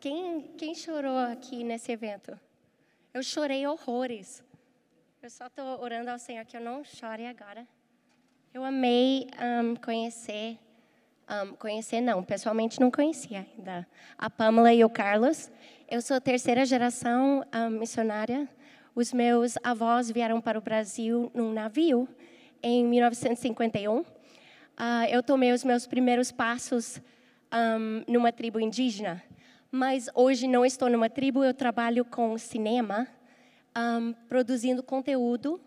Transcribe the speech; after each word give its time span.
Quem, 0.00 0.40
quem 0.56 0.74
chorou 0.74 1.18
aqui 1.18 1.62
nesse 1.62 1.92
evento? 1.92 2.40
Eu 3.12 3.22
chorei 3.22 3.66
horrores. 3.66 4.42
Eu 5.22 5.28
só 5.28 5.46
estou 5.46 5.78
orando 5.82 6.08
ao 6.08 6.18
Senhor 6.18 6.42
que 6.46 6.56
eu 6.56 6.60
não 6.62 6.82
chore 6.82 7.26
agora. 7.26 7.68
Eu 8.54 8.64
amei 8.64 9.28
um, 9.62 9.76
conhecer, 9.76 10.58
um, 11.28 11.54
conhecer 11.54 12.00
não, 12.00 12.24
pessoalmente 12.24 12.80
não 12.80 12.90
conhecia 12.90 13.46
ainda, 13.58 13.86
a 14.16 14.30
Pamela 14.30 14.72
e 14.72 14.82
o 14.82 14.88
Carlos. 14.88 15.52
Eu 15.86 16.00
sou 16.00 16.18
terceira 16.18 16.64
geração 16.64 17.44
um, 17.54 17.68
missionária. 17.68 18.48
Os 18.94 19.12
meus 19.12 19.58
avós 19.62 20.10
vieram 20.10 20.40
para 20.40 20.58
o 20.58 20.62
Brasil 20.62 21.30
num 21.34 21.52
navio 21.52 22.08
em 22.62 22.86
1951. 22.86 23.98
Uh, 24.00 24.06
ah, 24.78 25.10
eu 25.10 25.22
tomei 25.22 25.52
os 25.52 25.62
meus 25.62 25.86
primeiros 25.86 26.32
passos 26.32 27.02
numa 28.06 28.30
tribo 28.30 28.60
indígena, 28.60 29.20
mas 29.70 30.08
hoje 30.14 30.48
não 30.48 30.64
estou 30.64 30.88
numa 30.90 31.08
tribo, 31.08 31.44
eu 31.44 31.54
trabalho 31.54 32.04
com 32.04 32.36
cinema, 32.38 33.06
produzindo 34.28 34.82
conteúdo. 34.82 35.60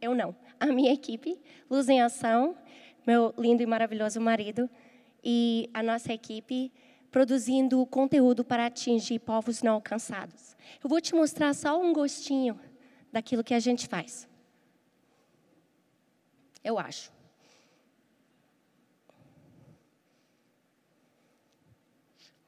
Eu 0.00 0.14
não 0.14 0.34
a 0.60 0.66
minha 0.66 0.92
equipe, 0.92 1.40
Luz 1.70 1.88
em 1.88 2.00
Ação, 2.00 2.56
meu 3.06 3.32
lindo 3.38 3.62
e 3.62 3.66
maravilhoso 3.66 4.20
marido, 4.20 4.68
e 5.22 5.70
a 5.72 5.82
nossa 5.82 6.12
equipe 6.12 6.72
produzindo 7.10 7.84
conteúdo 7.86 8.44
para 8.44 8.66
atingir 8.66 9.18
povos 9.20 9.62
não 9.62 9.74
alcançados. 9.74 10.56
Eu 10.82 10.90
vou 10.90 11.00
te 11.00 11.14
mostrar 11.14 11.54
só 11.54 11.80
um 11.80 11.92
gostinho 11.92 12.58
daquilo 13.12 13.42
que 13.42 13.54
a 13.54 13.60
gente 13.60 13.86
faz. 13.86 14.28
Eu 16.62 16.78
acho. 16.78 17.17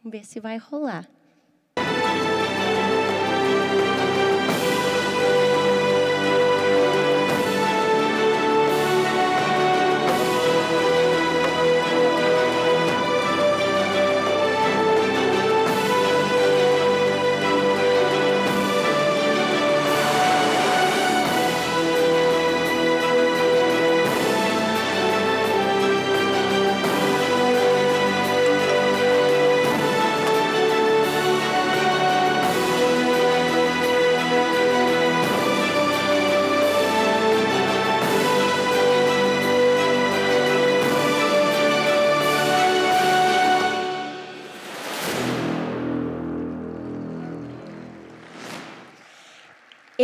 Vamos 0.03 0.13
ver 0.13 0.25
se 0.25 0.41
vai 0.41 0.57
rolar. 0.57 1.09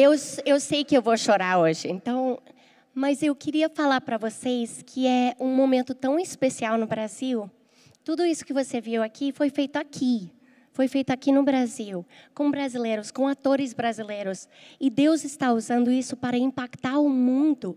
Eu, 0.07 0.13
eu 0.45 0.61
sei 0.61 0.85
que 0.85 0.97
eu 0.97 1.03
vou 1.03 1.17
chorar 1.17 1.59
hoje, 1.59 1.89
então, 1.89 2.39
mas 2.95 3.25
eu 3.25 3.35
queria 3.35 3.69
falar 3.69 4.01
para 4.01 4.17
vocês 4.17 4.81
que 4.87 5.05
é 5.05 5.35
um 5.41 5.53
momento 5.53 5.97
tão 5.97 6.17
especial 6.17 6.79
no 6.79 6.87
Brasil. 6.87 7.51
Tudo 8.05 8.25
isso 8.25 8.45
que 8.45 8.53
você 8.53 8.81
viu 8.81 9.03
aqui 9.03 9.33
foi 9.33 9.51
feito 9.51 9.75
aqui. 9.79 10.31
Foi 10.71 10.87
feito 10.87 11.11
aqui 11.11 11.33
no 11.33 11.43
Brasil, 11.43 12.07
com 12.33 12.53
brasileiros, 12.53 13.11
com 13.11 13.27
atores 13.27 13.75
brasileiros. 13.75 14.49
E 14.79 14.89
Deus 14.89 15.25
está 15.25 15.53
usando 15.53 15.91
isso 15.91 16.17
para 16.17 16.39
impactar 16.39 17.01
o 17.01 17.09
mundo. 17.09 17.77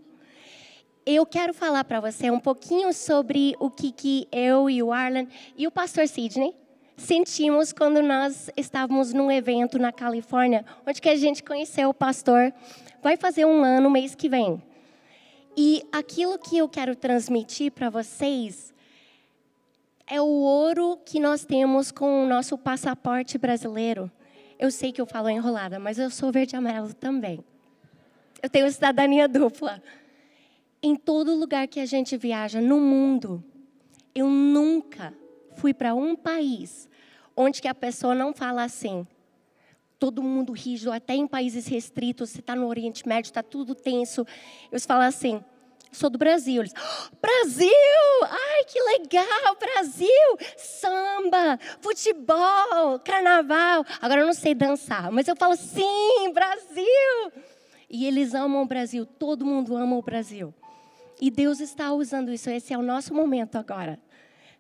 Eu 1.07 1.25
quero 1.25 1.51
falar 1.51 1.83
para 1.83 1.99
você 1.99 2.29
um 2.29 2.39
pouquinho 2.39 2.93
sobre 2.93 3.55
o 3.59 3.71
que, 3.71 3.91
que 3.91 4.27
eu 4.31 4.69
e 4.69 4.83
o 4.83 4.93
Arlen 4.93 5.27
e 5.57 5.65
o 5.65 5.71
pastor 5.71 6.07
Sidney 6.07 6.53
sentimos 6.99 7.71
quando 7.71 8.01
nós 8.01 8.49
estávamos 8.55 9.13
num 9.13 9.31
evento 9.31 9.79
na 9.79 9.91
Califórnia, 9.91 10.65
onde 10.85 11.01
que 11.01 11.09
a 11.09 11.15
gente 11.15 11.43
conheceu 11.43 11.89
o 11.89 11.93
pastor. 11.93 12.53
Vai 13.01 13.15
fazer 13.15 13.45
um 13.45 13.63
ano 13.63 13.89
mês 13.89 14.15
que 14.15 14.27
vem. 14.27 14.61
E 15.55 15.83
aquilo 15.91 16.37
que 16.37 16.57
eu 16.57 16.67
quero 16.67 16.95
transmitir 16.95 17.71
para 17.71 17.89
vocês 17.89 18.73
é 20.05 20.19
o 20.21 20.25
ouro 20.25 20.99
que 21.05 21.19
nós 21.19 21.45
temos 21.45 21.91
com 21.91 22.25
o 22.25 22.27
nosso 22.27 22.57
passaporte 22.57 23.37
brasileiro. 23.37 24.11
Eu 24.57 24.71
sei 24.71 24.91
que 24.91 24.99
eu 24.99 25.05
falo 25.05 25.29
enrolada, 25.29 25.79
mas 25.79 25.97
eu 25.97 26.09
sou 26.09 26.31
verde 26.31 26.55
e 26.55 26.57
amarelo 26.57 26.93
também. 26.93 27.43
Eu 28.41 28.49
tenho 28.49 28.69
cidadania 28.71 29.27
dupla. 29.27 29.81
Em 30.81 30.95
todo 30.95 31.35
lugar 31.35 31.67
que 31.67 31.79
a 31.79 31.85
gente 31.85 32.17
viaja 32.17 32.59
no 32.59 32.79
mundo, 32.79 33.43
eu 34.15 34.29
nunca 34.29 35.13
fui 35.55 35.73
para 35.73 35.93
um 35.93 36.15
país 36.15 36.88
onde 37.41 37.61
que 37.61 37.69
a 37.69 37.73
pessoa 37.73 38.13
não 38.13 38.33
fala 38.33 38.63
assim. 38.63 39.07
Todo 39.97 40.21
mundo 40.21 40.51
rígido, 40.51 40.91
até 40.91 41.13
em 41.13 41.25
países 41.25 41.67
restritos, 41.67 42.31
você 42.31 42.41
está 42.41 42.53
no 42.53 42.67
Oriente 42.67 43.07
Médio, 43.07 43.29
está 43.29 43.41
tudo 43.41 43.73
tenso. 43.73 44.27
Eles 44.69 44.85
falam 44.85 45.07
assim, 45.07 45.41
sou 45.89 46.09
do 46.09 46.17
Brasil. 46.17 46.61
Eles, 46.61 46.73
oh, 46.73 47.15
Brasil! 47.21 47.69
Ai, 48.23 48.63
que 48.65 48.81
legal, 48.81 49.57
Brasil! 49.57 50.37
Samba, 50.57 51.57
futebol, 51.79 52.99
carnaval. 53.05 53.85
Agora 54.01 54.19
eu 54.19 54.25
não 54.25 54.33
sei 54.33 54.53
dançar, 54.53 55.09
mas 55.09 55.25
eu 55.25 55.35
falo 55.35 55.55
sim, 55.55 56.33
Brasil! 56.33 57.31
E 57.89 58.05
eles 58.05 58.33
amam 58.33 58.63
o 58.63 58.67
Brasil, 58.67 59.05
todo 59.05 59.45
mundo 59.45 59.77
ama 59.77 59.95
o 59.95 60.01
Brasil. 60.01 60.53
E 61.21 61.31
Deus 61.31 61.61
está 61.61 61.93
usando 61.93 62.33
isso, 62.33 62.49
esse 62.49 62.73
é 62.73 62.77
o 62.77 62.81
nosso 62.81 63.13
momento 63.13 63.55
agora. 63.55 63.97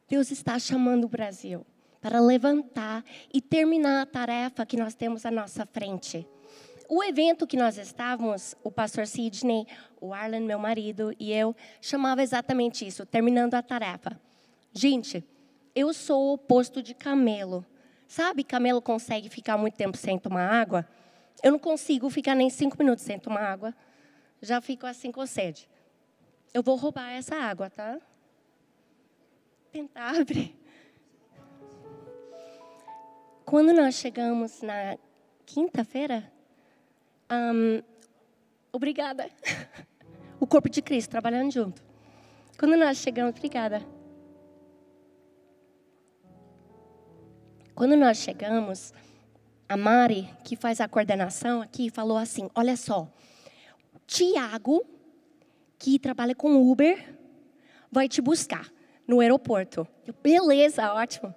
Deus 0.07 0.31
está 0.31 0.57
chamando 0.57 1.03
o 1.03 1.09
Brasil 1.09 1.65
para 2.01 2.19
levantar 2.19 3.03
e 3.33 3.41
terminar 3.41 4.01
a 4.01 4.05
tarefa 4.05 4.65
que 4.65 4.77
nós 4.77 4.95
temos 4.95 5.25
à 5.25 5.31
nossa 5.31 5.65
frente. 5.65 6.27
O 6.87 7.03
evento 7.03 7.45
que 7.45 7.57
nós 7.57 7.77
estávamos, 7.77 8.55
o 8.63 8.71
pastor 8.71 9.05
Sidney, 9.05 9.67
o 10.01 10.13
Arlen, 10.13 10.41
meu 10.41 10.57
marido, 10.57 11.13
e 11.19 11.31
eu, 11.31 11.55
chamava 11.81 12.23
exatamente 12.23 12.85
isso, 12.87 13.05
terminando 13.05 13.53
a 13.53 13.61
tarefa. 13.61 14.19
Gente, 14.73 15.23
eu 15.75 15.93
sou 15.93 16.29
o 16.29 16.33
oposto 16.33 16.81
de 16.81 16.95
camelo. 16.95 17.65
Sabe, 18.07 18.43
camelo 18.43 18.81
consegue 18.81 19.29
ficar 19.29 19.55
muito 19.55 19.75
tempo 19.75 19.95
sem 19.97 20.17
tomar 20.17 20.49
água? 20.49 20.83
Eu 21.43 21.51
não 21.51 21.59
consigo 21.59 22.09
ficar 22.09 22.33
nem 22.33 22.49
cinco 22.49 22.75
minutos 22.79 23.03
sem 23.03 23.19
tomar 23.19 23.41
água. 23.41 23.75
Já 24.41 24.59
fico 24.59 24.87
assim 24.87 25.11
com 25.11 25.25
sede. 25.25 25.69
Eu 26.53 26.63
vou 26.63 26.75
roubar 26.75 27.11
essa 27.11 27.35
água, 27.35 27.69
tá? 27.69 27.99
Tentar 29.71 30.15
abrir. 30.19 30.58
Quando 33.49 33.73
nós 33.73 33.95
chegamos 33.95 34.61
na 34.61 34.95
quinta-feira, 35.43 36.31
um, 37.31 37.81
obrigada. 38.71 39.27
o 40.39 40.45
corpo 40.45 40.69
de 40.69 40.83
Cristo 40.83 41.09
trabalhando 41.09 41.51
junto. 41.51 41.83
Quando 42.59 42.77
nós 42.77 42.99
chegamos, 42.99 43.35
obrigada. 43.35 43.83
Quando 47.73 47.95
nós 47.95 48.19
chegamos, 48.19 48.93
a 49.67 49.75
Mari, 49.75 50.29
que 50.43 50.55
faz 50.55 50.79
a 50.79 50.87
coordenação 50.87 51.59
aqui, 51.59 51.89
falou 51.89 52.17
assim: 52.19 52.51
Olha 52.53 52.77
só, 52.77 53.11
Tiago, 54.05 54.85
que 55.79 55.97
trabalha 55.97 56.35
com 56.35 56.69
Uber, 56.69 57.17
vai 57.91 58.07
te 58.07 58.21
buscar 58.21 58.71
no 59.07 59.21
aeroporto. 59.21 59.87
Eu, 60.05 60.13
Beleza, 60.21 60.93
ótimo. 60.93 61.33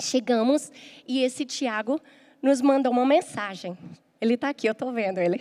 Chegamos 0.00 0.70
e 1.06 1.22
esse 1.22 1.44
Tiago 1.44 2.00
nos 2.42 2.60
mandou 2.60 2.92
uma 2.92 3.06
mensagem. 3.06 3.76
Ele 4.20 4.34
está 4.34 4.50
aqui, 4.50 4.66
eu 4.66 4.72
estou 4.72 4.92
vendo 4.92 5.18
ele. 5.18 5.40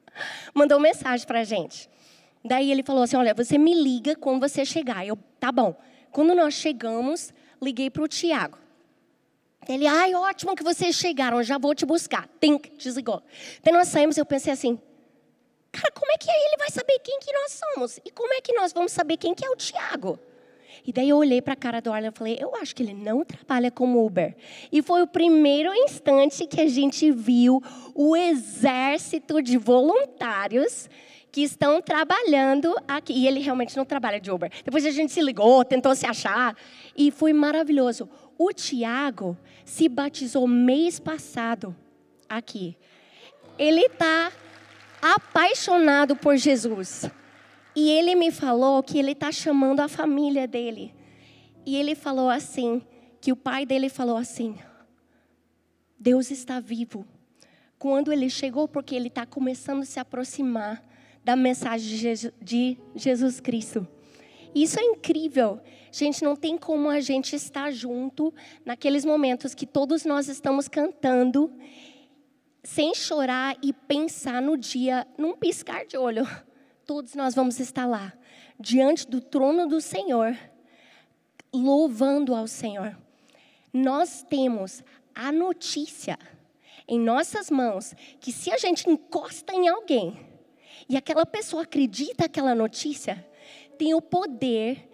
mandou 0.54 0.78
uma 0.78 0.84
mensagem 0.84 1.26
para 1.26 1.40
a 1.40 1.44
gente. 1.44 1.88
Daí 2.44 2.70
ele 2.70 2.82
falou 2.82 3.02
assim: 3.02 3.16
Olha, 3.16 3.34
você 3.34 3.56
me 3.56 3.74
liga 3.74 4.16
quando 4.16 4.40
você 4.40 4.64
chegar. 4.64 5.06
Eu, 5.06 5.16
tá 5.38 5.52
bom. 5.52 5.76
Quando 6.10 6.34
nós 6.34 6.54
chegamos, 6.54 7.32
liguei 7.60 7.88
para 7.88 8.02
o 8.02 8.08
Tiago. 8.08 8.58
Ele, 9.68 9.86
ai, 9.86 10.14
ótimo 10.14 10.56
que 10.56 10.62
vocês 10.62 10.96
chegaram, 10.96 11.42
já 11.42 11.56
vou 11.56 11.74
te 11.74 11.86
buscar. 11.86 12.28
Tem, 12.40 12.60
desligou. 12.76 13.22
Daí 13.62 13.72
nós 13.72 13.88
saímos, 13.88 14.18
eu 14.18 14.26
pensei 14.26 14.52
assim, 14.52 14.78
cara, 15.70 15.90
como 15.92 16.10
é 16.10 16.18
que 16.18 16.28
ele 16.28 16.56
vai 16.58 16.68
saber 16.70 16.98
quem 16.98 17.20
que 17.20 17.32
nós 17.32 17.52
somos? 17.52 18.00
E 18.04 18.10
como 18.10 18.34
é 18.34 18.40
que 18.40 18.52
nós 18.54 18.72
vamos 18.72 18.90
saber 18.90 19.16
quem 19.16 19.34
que 19.34 19.44
é 19.44 19.50
o 19.50 19.56
Tiago? 19.56 20.18
E 20.86 20.92
daí 20.92 21.08
eu 21.08 21.16
olhei 21.16 21.40
para 21.40 21.52
a 21.52 21.56
cara 21.56 21.80
do 21.80 21.92
Arlen 21.92 22.10
e 22.14 22.18
falei, 22.18 22.38
eu 22.40 22.54
acho 22.56 22.74
que 22.74 22.82
ele 22.82 22.94
não 22.94 23.24
trabalha 23.24 23.70
como 23.70 24.04
Uber. 24.04 24.34
E 24.70 24.82
foi 24.82 25.02
o 25.02 25.06
primeiro 25.06 25.72
instante 25.74 26.46
que 26.46 26.60
a 26.60 26.68
gente 26.68 27.10
viu 27.10 27.62
o 27.94 28.16
exército 28.16 29.42
de 29.42 29.56
voluntários 29.56 30.88
que 31.30 31.42
estão 31.42 31.80
trabalhando 31.80 32.74
aqui. 32.86 33.12
E 33.14 33.26
ele 33.26 33.40
realmente 33.40 33.76
não 33.76 33.84
trabalha 33.84 34.20
de 34.20 34.30
Uber. 34.30 34.50
Depois 34.64 34.84
a 34.84 34.90
gente 34.90 35.12
se 35.12 35.22
ligou, 35.22 35.64
tentou 35.64 35.94
se 35.94 36.06
achar. 36.06 36.56
E 36.96 37.10
foi 37.10 37.32
maravilhoso. 37.32 38.08
O 38.36 38.52
Tiago 38.52 39.36
se 39.64 39.88
batizou 39.88 40.46
mês 40.46 41.00
passado 41.00 41.74
aqui. 42.28 42.76
Ele 43.58 43.82
está 43.82 44.32
apaixonado 45.00 46.14
por 46.16 46.36
Jesus. 46.36 47.10
E 47.74 47.90
ele 47.90 48.14
me 48.14 48.30
falou 48.30 48.82
que 48.82 48.98
ele 48.98 49.12
está 49.12 49.32
chamando 49.32 49.80
a 49.80 49.88
família 49.88 50.46
dele. 50.46 50.94
E 51.64 51.76
ele 51.76 51.94
falou 51.94 52.28
assim, 52.28 52.82
que 53.22 53.30
o 53.30 53.36
pai 53.36 53.64
dele 53.64 53.88
falou 53.88 54.16
assim: 54.16 54.58
Deus 55.98 56.30
está 56.30 56.58
vivo. 56.58 57.06
Quando 57.78 58.12
ele 58.12 58.28
chegou, 58.28 58.68
porque 58.68 58.94
ele 58.94 59.08
está 59.08 59.24
começando 59.24 59.82
a 59.82 59.86
se 59.86 59.98
aproximar 59.98 60.82
da 61.24 61.36
mensagem 61.36 62.14
de 62.40 62.78
Jesus 62.94 63.40
Cristo. 63.40 63.86
Isso 64.54 64.78
é 64.78 64.82
incrível. 64.82 65.60
Gente, 65.90 66.24
não 66.24 66.34
tem 66.34 66.58
como 66.58 66.88
a 66.88 67.00
gente 67.00 67.34
estar 67.36 67.70
junto 67.70 68.34
naqueles 68.64 69.04
momentos 69.04 69.54
que 69.54 69.66
todos 69.66 70.04
nós 70.04 70.28
estamos 70.28 70.68
cantando, 70.68 71.52
sem 72.62 72.94
chorar 72.94 73.56
e 73.62 73.72
pensar 73.72 74.42
no 74.42 74.56
dia, 74.56 75.06
num 75.16 75.34
piscar 75.34 75.86
de 75.86 75.96
olho. 75.96 76.26
Todos 76.86 77.14
nós 77.14 77.34
vamos 77.34 77.60
estar 77.60 77.86
lá, 77.86 78.12
diante 78.58 79.06
do 79.06 79.20
trono 79.20 79.68
do 79.68 79.80
Senhor, 79.80 80.36
louvando 81.52 82.34
ao 82.34 82.46
Senhor. 82.46 82.96
Nós 83.72 84.24
temos 84.28 84.82
a 85.14 85.30
notícia 85.30 86.18
em 86.88 86.98
nossas 86.98 87.50
mãos 87.50 87.94
que 88.20 88.32
se 88.32 88.50
a 88.50 88.58
gente 88.58 88.88
encosta 88.90 89.54
em 89.54 89.68
alguém 89.68 90.18
e 90.88 90.96
aquela 90.96 91.24
pessoa 91.24 91.62
acredita 91.62 92.24
aquela 92.24 92.54
notícia, 92.54 93.24
tem 93.78 93.94
o 93.94 94.02
poder 94.02 94.88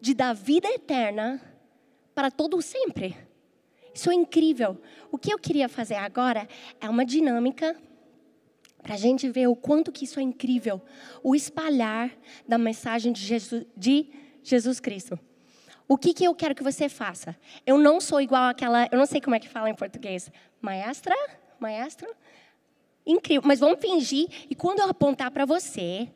de 0.00 0.14
dar 0.14 0.32
vida 0.32 0.68
eterna 0.68 1.40
para 2.14 2.30
todo 2.30 2.62
sempre. 2.62 3.16
Isso 3.92 4.10
é 4.10 4.14
incrível. 4.14 4.80
O 5.10 5.18
que 5.18 5.32
eu 5.32 5.38
queria 5.38 5.68
fazer 5.68 5.94
agora 5.94 6.48
é 6.80 6.88
uma 6.88 7.04
dinâmica 7.04 7.76
para 8.84 8.94
a 8.94 8.98
gente 8.98 9.30
ver 9.30 9.48
o 9.48 9.56
quanto 9.56 9.90
que 9.90 10.04
isso 10.04 10.20
é 10.20 10.22
incrível, 10.22 10.80
o 11.22 11.34
espalhar 11.34 12.10
da 12.46 12.58
mensagem 12.58 13.14
de 13.14 13.22
Jesus, 13.22 13.64
de 13.74 14.10
Jesus 14.42 14.78
Cristo. 14.78 15.18
O 15.88 15.96
que, 15.96 16.12
que 16.12 16.22
eu 16.22 16.34
quero 16.34 16.54
que 16.54 16.62
você 16.62 16.86
faça? 16.86 17.34
Eu 17.66 17.78
não 17.78 17.98
sou 17.98 18.20
igual 18.20 18.50
àquela, 18.50 18.86
eu 18.92 18.98
não 18.98 19.06
sei 19.06 19.22
como 19.22 19.34
é 19.34 19.40
que 19.40 19.48
fala 19.48 19.70
em 19.70 19.74
português, 19.74 20.30
maestra, 20.60 21.16
maestro, 21.58 22.14
incrível. 23.06 23.42
Mas 23.46 23.60
vamos 23.60 23.80
fingir 23.80 24.28
e 24.50 24.54
quando 24.54 24.80
eu 24.80 24.88
apontar 24.90 25.30
para 25.30 25.46
você, 25.46 26.06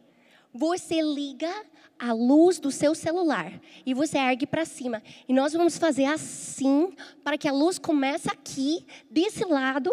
você 0.53 1.01
liga 1.01 1.51
a 1.99 2.13
luz 2.13 2.59
do 2.59 2.71
seu 2.71 2.95
celular 2.95 3.51
e 3.87 3.95
você 3.95 4.19
ergue 4.19 4.47
para 4.47 4.67
cima. 4.67 5.03
E 5.27 5.33
nós 5.33 5.55
vamos 5.55 5.79
fazer 5.79 6.05
assim 6.05 6.93
para 7.25 7.39
que 7.39 7.49
a 7.49 7.53
luz 7.53 7.79
comece 7.79 8.29
aqui 8.31 8.85
desse 9.11 9.43
lado. 9.47 9.91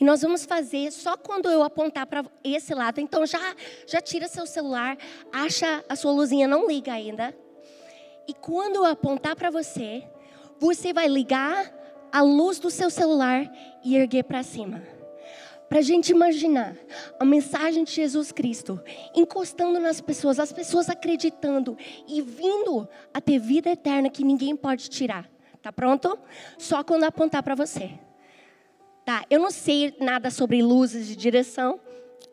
E 0.00 0.04
nós 0.04 0.22
vamos 0.22 0.44
fazer 0.44 0.90
só 0.90 1.16
quando 1.16 1.48
eu 1.48 1.62
apontar 1.62 2.06
para 2.06 2.24
esse 2.42 2.74
lado. 2.74 3.00
Então 3.00 3.24
já 3.26 3.54
já 3.86 4.00
tira 4.00 4.28
seu 4.28 4.46
celular, 4.46 4.96
acha 5.32 5.84
a 5.88 5.96
sua 5.96 6.12
luzinha 6.12 6.48
não 6.48 6.66
liga 6.66 6.92
ainda. 6.92 7.36
E 8.26 8.34
quando 8.34 8.76
eu 8.76 8.84
apontar 8.84 9.36
para 9.36 9.50
você, 9.50 10.02
você 10.58 10.92
vai 10.92 11.08
ligar 11.08 11.72
a 12.12 12.22
luz 12.22 12.58
do 12.58 12.70
seu 12.70 12.90
celular 12.90 13.50
e 13.84 13.96
erguer 13.96 14.24
para 14.24 14.42
cima 14.42 14.94
para 15.68 15.80
a 15.80 15.82
gente 15.82 16.10
imaginar 16.10 16.76
a 17.18 17.24
mensagem 17.24 17.82
de 17.82 17.92
Jesus 17.92 18.30
Cristo 18.30 18.80
encostando 19.12 19.80
nas 19.80 20.00
pessoas, 20.00 20.38
as 20.38 20.52
pessoas 20.52 20.88
acreditando 20.88 21.76
e 22.06 22.22
vindo 22.22 22.88
a 23.12 23.20
ter 23.20 23.40
vida 23.40 23.70
eterna 23.70 24.08
que 24.08 24.22
ninguém 24.22 24.54
pode 24.54 24.88
tirar. 24.88 25.28
Tá 25.60 25.72
pronto? 25.72 26.16
Só 26.58 26.84
quando 26.84 27.02
apontar 27.02 27.42
para 27.42 27.56
você. 27.56 27.90
Tá, 29.04 29.24
eu 29.28 29.38
não 29.38 29.50
sei 29.50 29.94
nada 30.00 30.30
sobre 30.30 30.62
luzes 30.62 31.06
de 31.06 31.14
direção 31.14 31.78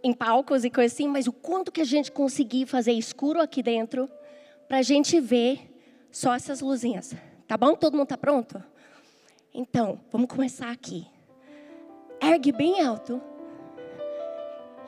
em 0.02 0.14
palcos 0.14 0.64
e 0.64 0.70
coisas 0.70 0.94
assim, 0.94 1.08
mas 1.08 1.28
o 1.28 1.34
quanto 1.34 1.72
que 1.72 1.82
a 1.82 1.86
gente 1.86 2.12
conseguir 2.12 2.66
fazer 2.66 2.94
escuro 2.94 3.42
aqui 3.42 3.62
dentro 3.62 4.10
para 4.68 4.78
a 4.78 4.82
gente 4.82 5.20
ver 5.20 5.70
só 6.12 6.34
essas 6.34 6.62
luzinhas. 6.62 7.14
Tá 7.46 7.58
bom? 7.58 7.76
Todo 7.76 7.98
mundo 7.98 8.08
tá 8.08 8.18
pronto? 8.18 8.64
Então, 9.54 10.00
vamos 10.10 10.30
começar 10.30 10.72
aqui. 10.72 11.06
Ergue 12.22 12.54
bem 12.54 12.82
alto 12.82 13.22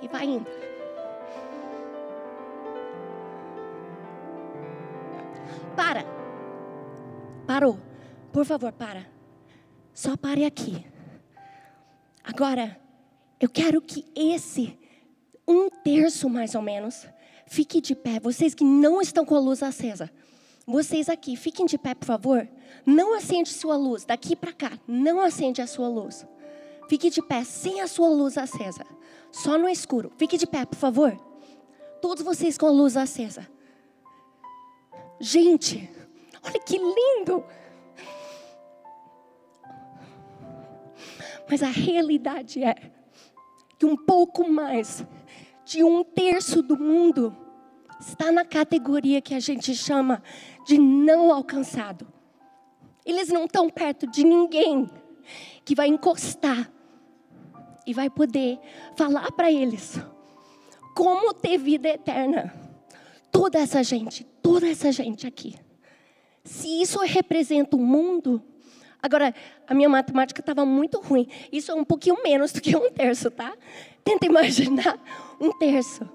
e 0.01 0.07
vai 0.07 0.25
indo. 0.25 0.49
Para. 5.75 6.05
Parou. 7.45 7.77
Por 8.31 8.45
favor, 8.45 8.71
para. 8.71 9.05
Só 9.93 10.15
pare 10.15 10.45
aqui. 10.45 10.92
Agora, 12.23 12.79
eu 13.39 13.49
quero 13.49 13.81
que 13.81 14.05
esse 14.15 14.77
um 15.47 15.69
terço 15.69 16.29
mais 16.29 16.55
ou 16.55 16.61
menos 16.61 17.05
fique 17.47 17.81
de 17.81 17.95
pé. 17.95 18.19
Vocês 18.19 18.53
que 18.53 18.63
não 18.63 19.01
estão 19.01 19.25
com 19.25 19.35
a 19.35 19.39
luz 19.39 19.61
acesa, 19.61 20.09
vocês 20.65 21.09
aqui, 21.09 21.35
fiquem 21.35 21.65
de 21.65 21.77
pé, 21.77 21.93
por 21.93 22.05
favor. 22.05 22.47
Não 22.85 23.15
acende 23.15 23.49
sua 23.49 23.75
luz 23.75 24.05
daqui 24.05 24.35
para 24.35 24.53
cá. 24.53 24.71
Não 24.87 25.19
acende 25.19 25.61
a 25.61 25.67
sua 25.67 25.87
luz. 25.87 26.25
Fique 26.89 27.09
de 27.09 27.21
pé 27.21 27.43
sem 27.43 27.81
a 27.81 27.87
sua 27.87 28.09
luz 28.09 28.37
acesa 28.37 28.85
só 29.33 29.57
no 29.57 29.67
escuro. 29.67 30.11
Fique 30.15 30.37
de 30.37 30.45
pé, 30.45 30.63
por 30.63 30.77
favor. 30.77 31.17
Todos 32.01 32.23
vocês 32.23 32.57
com 32.57 32.67
a 32.67 32.71
luz 32.71 32.95
acesa. 32.95 33.47
Gente, 35.19 35.89
olha 36.43 36.59
que 36.59 36.77
lindo. 36.77 37.43
Mas 41.49 41.61
a 41.61 41.67
realidade 41.67 42.63
é 42.63 42.75
que 43.77 43.85
um 43.85 43.95
pouco 43.95 44.49
mais 44.49 45.05
de 45.65 45.83
um 45.83 46.03
terço 46.03 46.61
do 46.61 46.77
mundo 46.77 47.35
está 47.99 48.31
na 48.31 48.45
categoria 48.45 49.21
que 49.21 49.33
a 49.33 49.39
gente 49.39 49.75
chama 49.75 50.21
de 50.65 50.77
não 50.77 51.31
alcançado. 51.31 52.07
Eles 53.05 53.29
não 53.29 53.45
estão 53.45 53.69
perto 53.69 54.07
de 54.07 54.23
ninguém 54.23 54.89
que 55.65 55.75
vai 55.75 55.87
encostar 55.87 56.71
e 57.85 57.93
vai 57.93 58.09
poder 58.09 58.59
falar 58.95 59.31
para 59.31 59.51
eles 59.51 59.99
como 60.95 61.33
ter 61.33 61.57
vida 61.57 61.89
eterna. 61.89 62.53
Toda 63.31 63.59
essa 63.59 63.83
gente, 63.83 64.23
toda 64.23 64.67
essa 64.69 64.91
gente 64.91 65.25
aqui. 65.25 65.55
Se 66.43 66.81
isso 66.81 66.99
representa 66.99 67.75
o 67.75 67.79
mundo, 67.79 68.41
agora 69.03 69.35
a 69.67 69.73
minha 69.73 69.89
matemática 69.89 70.39
estava 70.39 70.65
muito 70.65 71.01
ruim. 71.01 71.27
Isso 71.51 71.71
é 71.71 71.75
um 71.75 71.83
pouquinho 71.83 72.23
menos 72.23 72.53
do 72.53 72.61
que 72.61 72.75
um 72.75 72.89
terço, 72.89 73.29
tá? 73.29 73.53
Tenta 74.03 74.25
imaginar 74.25 74.97
um 75.39 75.51
terço. 75.51 76.09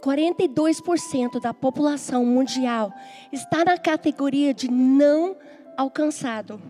42% 0.00 1.40
da 1.40 1.52
população 1.52 2.24
mundial 2.24 2.92
está 3.32 3.64
na 3.64 3.76
categoria 3.76 4.54
de 4.54 4.70
não 4.70 5.36
alcançado. 5.76 6.60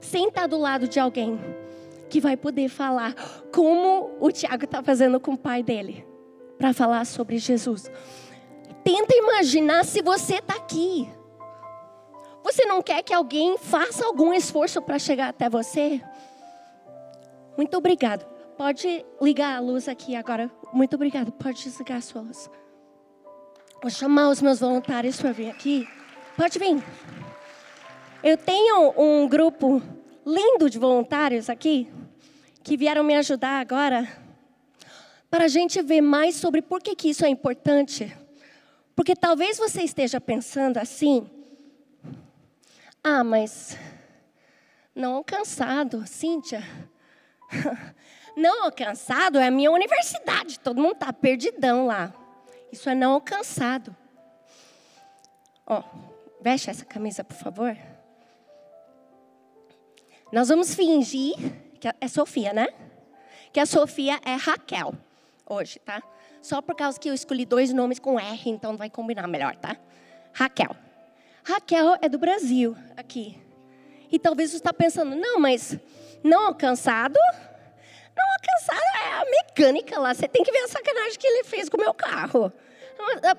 Sem 0.00 0.28
estar 0.28 0.46
do 0.46 0.58
lado 0.58 0.86
de 0.86 1.00
alguém 1.00 1.40
que 2.10 2.20
vai 2.20 2.36
poder 2.36 2.68
falar 2.68 3.14
como 3.52 4.10
o 4.20 4.30
Tiago 4.30 4.64
está 4.64 4.82
fazendo 4.82 5.18
com 5.18 5.32
o 5.32 5.38
pai 5.38 5.62
dele, 5.62 6.04
para 6.58 6.72
falar 6.72 7.06
sobre 7.06 7.38
Jesus. 7.38 7.90
Tenta 8.82 9.14
imaginar 9.14 9.84
se 9.84 10.02
você 10.02 10.34
está 10.34 10.56
aqui. 10.56 11.08
Você 12.44 12.66
não 12.66 12.82
quer 12.82 13.02
que 13.02 13.14
alguém 13.14 13.56
faça 13.56 14.04
algum 14.04 14.32
esforço 14.34 14.82
para 14.82 14.98
chegar 14.98 15.30
até 15.30 15.48
você? 15.48 16.02
Muito 17.56 17.74
obrigado. 17.76 18.26
Pode 18.56 19.04
ligar 19.20 19.56
a 19.56 19.60
luz 19.60 19.88
aqui 19.88 20.14
agora. 20.14 20.50
Muito 20.70 20.94
obrigado. 20.94 21.32
Pode 21.32 21.64
desligar 21.64 21.98
a 21.98 22.02
sua 22.02 22.20
luz. 22.20 22.50
Vou 23.80 23.90
chamar 23.90 24.28
os 24.28 24.42
meus 24.42 24.60
voluntários 24.60 25.18
para 25.18 25.32
vir 25.32 25.50
aqui. 25.50 25.88
Pode 26.36 26.58
vir. 26.58 26.84
Eu 28.22 28.36
tenho 28.36 28.92
um 28.96 29.26
grupo 29.26 29.82
lindo 30.26 30.68
de 30.68 30.78
voluntários 30.78 31.48
aqui 31.48 31.90
que 32.62 32.76
vieram 32.76 33.02
me 33.02 33.14
ajudar 33.16 33.60
agora 33.60 34.06
para 35.30 35.46
a 35.46 35.48
gente 35.48 35.80
ver 35.80 36.02
mais 36.02 36.36
sobre 36.36 36.60
por 36.60 36.82
que, 36.82 36.94
que 36.94 37.08
isso 37.08 37.24
é 37.24 37.28
importante. 37.28 38.14
Porque 38.94 39.16
talvez 39.16 39.58
você 39.58 39.82
esteja 39.82 40.20
pensando 40.20 40.76
assim: 40.76 41.28
ah, 43.04 43.22
mas 43.22 43.78
não 44.94 45.16
alcançado, 45.16 46.06
Cíntia. 46.06 46.62
Não 48.36 48.64
alcançado 48.64 49.38
é 49.38 49.46
a 49.46 49.50
minha 49.50 49.70
universidade, 49.70 50.58
todo 50.58 50.82
mundo 50.82 50.94
está 50.94 51.12
perdidão 51.12 51.86
lá. 51.86 52.12
Isso 52.72 52.90
é 52.90 52.94
não 52.94 53.12
alcançado. 53.12 53.94
Ó, 55.64 55.84
veste 56.40 56.68
essa 56.68 56.84
camisa, 56.84 57.22
por 57.22 57.36
favor. 57.36 57.76
Nós 60.32 60.48
vamos 60.48 60.74
fingir 60.74 61.36
que 61.78 61.88
é 62.00 62.08
Sofia, 62.08 62.52
né? 62.52 62.66
Que 63.52 63.60
a 63.60 63.66
Sofia 63.66 64.18
é 64.24 64.34
Raquel 64.34 64.94
hoje, 65.46 65.78
tá? 65.78 66.02
Só 66.42 66.60
por 66.60 66.74
causa 66.74 66.98
que 66.98 67.08
eu 67.08 67.14
escolhi 67.14 67.46
dois 67.46 67.72
nomes 67.72 67.98
com 67.98 68.18
R, 68.18 68.50
então 68.50 68.76
vai 68.76 68.90
combinar 68.90 69.28
melhor, 69.28 69.54
tá? 69.56 69.76
Raquel. 70.32 70.74
Raquel 71.44 71.98
é 72.00 72.08
do 72.08 72.18
Brasil, 72.18 72.74
aqui. 72.96 73.38
E 74.10 74.18
talvez 74.18 74.50
você 74.50 74.56
está 74.56 74.72
pensando, 74.72 75.14
não, 75.14 75.38
mas 75.38 75.78
não 76.22 76.46
alcançado? 76.46 77.18
Não 78.16 78.32
alcançado 78.32 78.80
é 78.80 79.12
a 79.12 79.24
mecânica 79.24 79.98
lá. 80.00 80.14
Você 80.14 80.26
tem 80.26 80.42
que 80.42 80.50
ver 80.50 80.60
a 80.60 80.68
sacanagem 80.68 81.18
que 81.18 81.26
ele 81.26 81.44
fez 81.44 81.68
com 81.68 81.76
o 81.76 81.80
meu 81.80 81.92
carro. 81.92 82.50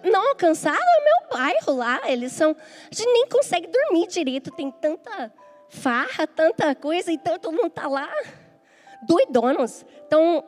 Não 0.03 0.29
alcançado 0.29 0.77
é 0.77 0.99
o 0.99 1.03
meu 1.03 1.29
bairro 1.31 1.75
lá. 1.75 2.01
Eles 2.05 2.31
são. 2.33 2.51
A 2.51 2.93
gente 2.93 3.11
nem 3.11 3.27
consegue 3.27 3.67
dormir 3.67 4.07
direito. 4.07 4.51
Tem 4.51 4.69
tanta 4.69 5.33
farra, 5.69 6.27
tanta 6.27 6.75
coisa, 6.75 7.11
então 7.11 7.39
todo 7.39 7.55
mundo 7.55 7.67
está 7.67 7.87
lá. 7.87 8.09
Doidonos. 9.03 9.83
Então, 10.05 10.43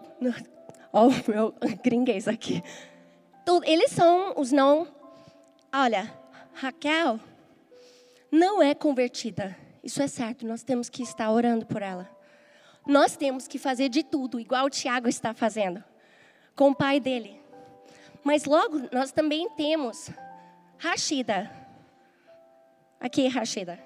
ó, 0.94 1.08
o 1.08 1.14
meu 1.28 1.56
gringuês 1.84 2.28
aqui. 2.28 2.62
Eles 3.64 3.92
são 3.92 4.34
os 4.36 4.52
não. 4.52 4.88
Olha, 5.74 6.14
Raquel 6.54 7.20
não 8.32 8.62
é 8.62 8.74
convertida. 8.74 9.58
Isso 9.84 10.02
é 10.02 10.08
certo, 10.08 10.46
nós 10.46 10.64
temos 10.64 10.90
que 10.90 11.02
estar 11.04 11.32
orando 11.32 11.66
por 11.66 11.82
ela. 11.82 12.10
Nós 12.86 13.16
temos 13.16 13.48
que 13.48 13.58
fazer 13.58 13.90
de 13.90 14.04
tudo, 14.04 14.40
igual 14.40 14.66
o 14.66 14.70
Tiago 14.70 15.08
está 15.08 15.34
fazendo, 15.34 15.84
com 16.56 16.70
o 16.70 16.76
pai 16.76 17.00
dele. 17.00 17.40
Mas 18.24 18.46
logo 18.46 18.82
nós 18.92 19.12
também 19.12 19.50
temos 19.52 20.10
Rashida. 20.78 21.52
Aqui, 23.00 23.28
Rashida. 23.28 23.80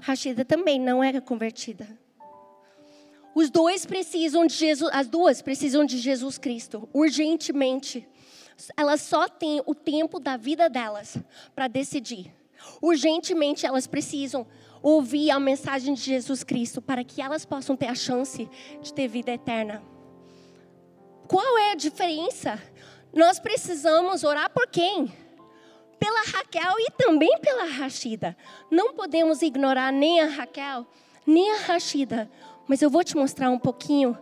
Rashida 0.00 0.44
também 0.44 0.80
não 0.80 1.04
era 1.04 1.20
convertida. 1.20 1.86
Os 3.34 3.50
dois 3.50 3.86
precisam 3.86 4.46
de 4.46 4.54
Jesus, 4.54 4.90
as 4.92 5.06
duas 5.06 5.40
precisam 5.40 5.84
de 5.84 5.98
Jesus 5.98 6.36
Cristo, 6.36 6.88
urgentemente 6.92 8.08
elas 8.76 9.00
só 9.00 9.28
têm 9.28 9.62
o 9.66 9.74
tempo 9.74 10.18
da 10.18 10.36
vida 10.36 10.68
delas 10.68 11.16
para 11.54 11.68
decidir. 11.68 12.34
Urgentemente 12.82 13.66
elas 13.66 13.86
precisam 13.86 14.46
ouvir 14.82 15.30
a 15.30 15.38
mensagem 15.38 15.94
de 15.94 16.00
Jesus 16.00 16.42
Cristo 16.42 16.80
para 16.80 17.04
que 17.04 17.20
elas 17.20 17.44
possam 17.44 17.76
ter 17.76 17.86
a 17.86 17.94
chance 17.94 18.48
de 18.82 18.94
ter 18.94 19.08
vida 19.08 19.30
eterna. 19.30 19.82
Qual 21.28 21.58
é 21.58 21.72
a 21.72 21.76
diferença? 21.76 22.60
Nós 23.12 23.38
precisamos 23.38 24.24
orar 24.24 24.50
por 24.50 24.66
quem? 24.66 25.12
Pela 25.98 26.22
Raquel 26.22 26.74
e 26.78 26.90
também 26.92 27.38
pela 27.40 27.64
Rashida. 27.64 28.36
Não 28.70 28.94
podemos 28.94 29.42
ignorar 29.42 29.92
nem 29.92 30.20
a 30.20 30.26
Raquel, 30.26 30.86
nem 31.26 31.52
a 31.52 31.58
Rashida. 31.58 32.30
Mas 32.66 32.80
eu 32.82 32.90
vou 32.90 33.04
te 33.04 33.16
mostrar 33.16 33.50
um 33.50 33.58
pouquinho 33.58 34.18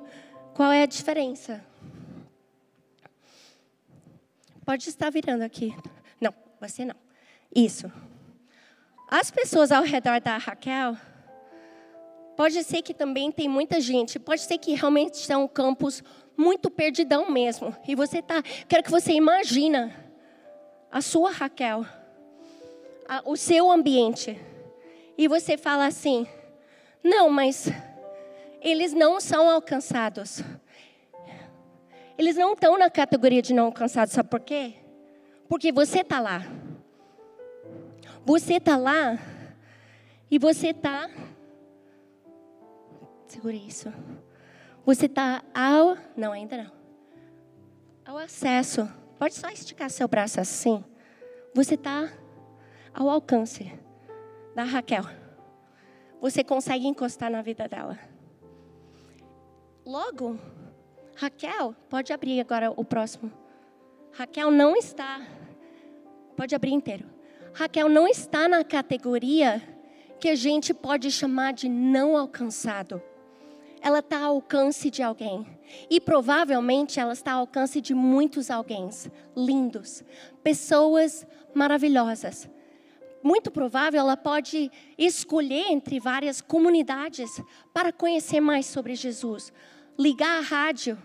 qual 0.54 0.72
é 0.72 0.82
a 0.82 0.86
diferença. 0.86 1.64
Pode 4.68 4.86
estar 4.86 5.08
virando 5.08 5.40
aqui. 5.40 5.74
Não, 6.20 6.34
você 6.60 6.84
não. 6.84 6.94
Isso. 7.56 7.90
As 9.08 9.30
pessoas 9.30 9.72
ao 9.72 9.82
redor 9.82 10.20
da 10.20 10.36
Raquel, 10.36 10.94
pode 12.36 12.62
ser 12.62 12.82
que 12.82 12.92
também 12.92 13.32
tem 13.32 13.48
muita 13.48 13.80
gente, 13.80 14.18
pode 14.18 14.42
ser 14.42 14.58
que 14.58 14.74
realmente 14.74 15.16
são 15.24 15.48
campos 15.48 16.04
muito 16.36 16.68
perdidão 16.70 17.30
mesmo. 17.30 17.74
E 17.88 17.94
você 17.94 18.20
tá, 18.20 18.42
quero 18.68 18.82
que 18.82 18.90
você 18.90 19.12
imagina 19.12 19.90
a 20.92 21.00
sua 21.00 21.30
Raquel, 21.30 21.86
a, 23.08 23.22
o 23.24 23.38
seu 23.38 23.70
ambiente. 23.70 24.38
E 25.16 25.26
você 25.28 25.56
fala 25.56 25.86
assim: 25.86 26.26
"Não, 27.02 27.30
mas 27.30 27.68
eles 28.60 28.92
não 28.92 29.18
são 29.18 29.48
alcançados. 29.48 30.42
Eles 32.18 32.36
não 32.36 32.52
estão 32.52 32.76
na 32.76 32.90
categoria 32.90 33.40
de 33.40 33.54
não 33.54 33.66
alcançados, 33.66 34.12
sabe 34.12 34.28
por 34.28 34.40
quê? 34.40 34.74
Porque 35.48 35.70
você 35.70 36.00
está 36.00 36.18
lá. 36.18 36.42
Você 38.26 38.54
está 38.54 38.76
lá 38.76 39.16
e 40.28 40.38
você 40.38 40.70
está. 40.70 41.08
Segure 43.28 43.56
isso. 43.56 43.92
Você 44.84 45.06
está 45.06 45.44
ao. 45.54 45.96
Não, 46.16 46.32
ainda 46.32 46.56
não. 46.56 46.72
Ao 48.04 48.18
acesso. 48.18 48.90
Pode 49.18 49.34
só 49.34 49.48
esticar 49.48 49.88
seu 49.88 50.08
braço 50.08 50.40
assim. 50.40 50.84
Você 51.54 51.74
está 51.74 52.12
ao 52.92 53.08
alcance 53.08 53.72
da 54.56 54.64
Raquel. 54.64 55.04
Você 56.20 56.42
consegue 56.42 56.86
encostar 56.86 57.30
na 57.30 57.42
vida 57.42 57.68
dela. 57.68 57.96
Logo, 59.86 60.38
Raquel, 61.20 61.74
pode 61.90 62.12
abrir 62.12 62.38
agora 62.40 62.70
o 62.70 62.84
próximo. 62.84 63.32
Raquel 64.12 64.52
não 64.52 64.76
está. 64.76 65.20
Pode 66.36 66.54
abrir 66.54 66.70
inteiro. 66.70 67.10
Raquel 67.52 67.88
não 67.88 68.06
está 68.06 68.46
na 68.46 68.62
categoria 68.62 69.60
que 70.20 70.28
a 70.28 70.36
gente 70.36 70.72
pode 70.72 71.10
chamar 71.10 71.54
de 71.54 71.68
não 71.68 72.16
alcançado. 72.16 73.02
Ela 73.80 73.98
está 73.98 74.20
ao 74.20 74.36
alcance 74.36 74.92
de 74.92 75.02
alguém. 75.02 75.44
E 75.90 76.00
provavelmente 76.00 77.00
ela 77.00 77.14
está 77.14 77.32
ao 77.32 77.40
alcance 77.40 77.80
de 77.80 77.94
muitos 77.94 78.48
alguém 78.48 78.88
lindos, 79.36 80.04
pessoas 80.44 81.26
maravilhosas. 81.52 82.48
Muito 83.24 83.50
provável 83.50 83.98
ela 83.98 84.16
pode 84.16 84.70
escolher 84.96 85.66
entre 85.68 85.98
várias 85.98 86.40
comunidades 86.40 87.42
para 87.74 87.92
conhecer 87.92 88.40
mais 88.40 88.66
sobre 88.66 88.94
Jesus. 88.94 89.52
Ligar 89.98 90.38
a 90.38 90.40
rádio, 90.40 90.96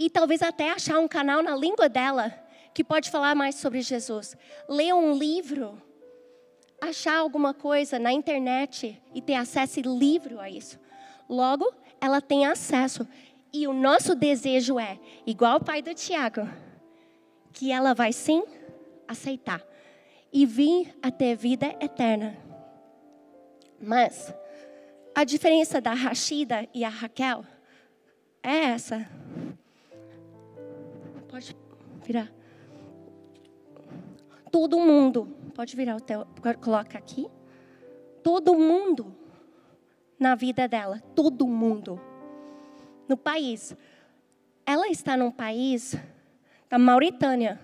e 0.00 0.08
talvez 0.08 0.40
até 0.40 0.70
achar 0.70 0.98
um 0.98 1.06
canal 1.06 1.42
na 1.42 1.54
língua 1.54 1.86
dela 1.86 2.34
que 2.72 2.82
pode 2.82 3.10
falar 3.10 3.34
mais 3.34 3.56
sobre 3.56 3.82
Jesus. 3.82 4.34
Ler 4.66 4.94
um 4.94 5.12
livro, 5.12 5.80
achar 6.80 7.18
alguma 7.18 7.52
coisa 7.52 7.98
na 7.98 8.10
internet 8.10 8.98
e 9.14 9.20
ter 9.20 9.34
acesso 9.34 9.80
livre 9.80 10.38
a 10.38 10.48
isso. 10.48 10.80
Logo, 11.28 11.70
ela 12.00 12.22
tem 12.22 12.46
acesso. 12.46 13.06
E 13.52 13.66
o 13.66 13.74
nosso 13.74 14.14
desejo 14.14 14.78
é, 14.78 14.98
igual 15.26 15.58
o 15.58 15.64
pai 15.64 15.82
do 15.82 15.92
Tiago, 15.92 16.48
que 17.52 17.70
ela 17.70 17.92
vai 17.92 18.12
sim 18.12 18.42
aceitar 19.06 19.62
e 20.32 20.46
vir 20.46 20.96
a 21.02 21.10
ter 21.10 21.36
vida 21.36 21.66
eterna. 21.78 22.38
Mas 23.78 24.32
a 25.14 25.24
diferença 25.24 25.78
da 25.78 25.92
Rashida 25.92 26.66
e 26.72 26.84
a 26.84 26.88
Raquel 26.88 27.44
é 28.42 28.64
essa. 28.66 29.08
Pode 31.28 31.56
virar. 32.04 32.30
Todo 34.50 34.80
mundo, 34.80 35.26
pode 35.54 35.76
virar 35.76 35.94
o 35.96 36.00
teu, 36.00 36.26
coloca 36.60 36.98
aqui. 36.98 37.28
Todo 38.22 38.54
mundo 38.54 39.14
na 40.18 40.34
vida 40.34 40.66
dela, 40.68 41.00
todo 41.14 41.46
mundo. 41.46 41.98
No 43.08 43.16
país. 43.16 43.74
Ela 44.66 44.88
está 44.88 45.16
num 45.16 45.30
país 45.30 45.94
da 46.68 46.78
Mauritânia. 46.78 47.58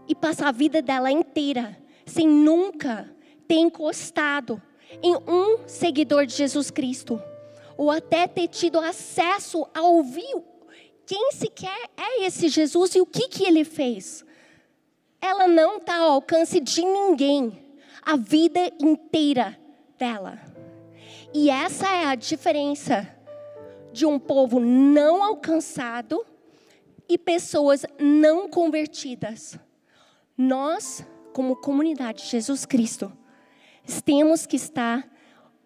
e 0.07 0.15
passa 0.15 0.47
a 0.47 0.51
vida 0.51 0.81
dela 0.81 1.11
inteira 1.11 1.77
sem 2.05 2.27
nunca 2.27 3.09
ter 3.47 3.55
encostado 3.55 4.61
em 5.01 5.15
um 5.27 5.67
seguidor 5.67 6.25
de 6.25 6.35
Jesus 6.35 6.69
Cristo 6.69 7.21
ou 7.77 7.89
até 7.89 8.27
ter 8.27 8.47
tido 8.47 8.79
acesso 8.79 9.67
a 9.73 9.81
ouvir 9.81 10.43
quem 11.05 11.31
sequer 11.33 11.89
é 11.97 12.25
esse 12.25 12.47
Jesus 12.47 12.95
e 12.95 13.01
o 13.01 13.05
que, 13.05 13.27
que 13.27 13.43
ele 13.43 13.65
fez. 13.65 14.25
Ela 15.21 15.47
não 15.47 15.77
está 15.77 15.97
ao 15.97 16.13
alcance 16.13 16.59
de 16.59 16.81
ninguém 16.81 17.61
a 18.01 18.15
vida 18.15 18.59
inteira 18.79 19.57
dela. 19.97 20.39
E 21.33 21.49
essa 21.49 21.87
é 21.89 22.05
a 22.05 22.15
diferença 22.15 23.07
de 23.91 24.05
um 24.05 24.17
povo 24.17 24.59
não 24.59 25.23
alcançado 25.23 26.25
e 27.07 27.17
pessoas 27.17 27.85
não 27.99 28.47
convertidas. 28.49 29.57
Nós, 30.37 31.05
como 31.33 31.55
comunidade 31.55 32.23
de 32.23 32.29
Jesus 32.29 32.65
Cristo, 32.65 33.11
temos 34.03 34.45
que 34.45 34.55
estar 34.55 35.07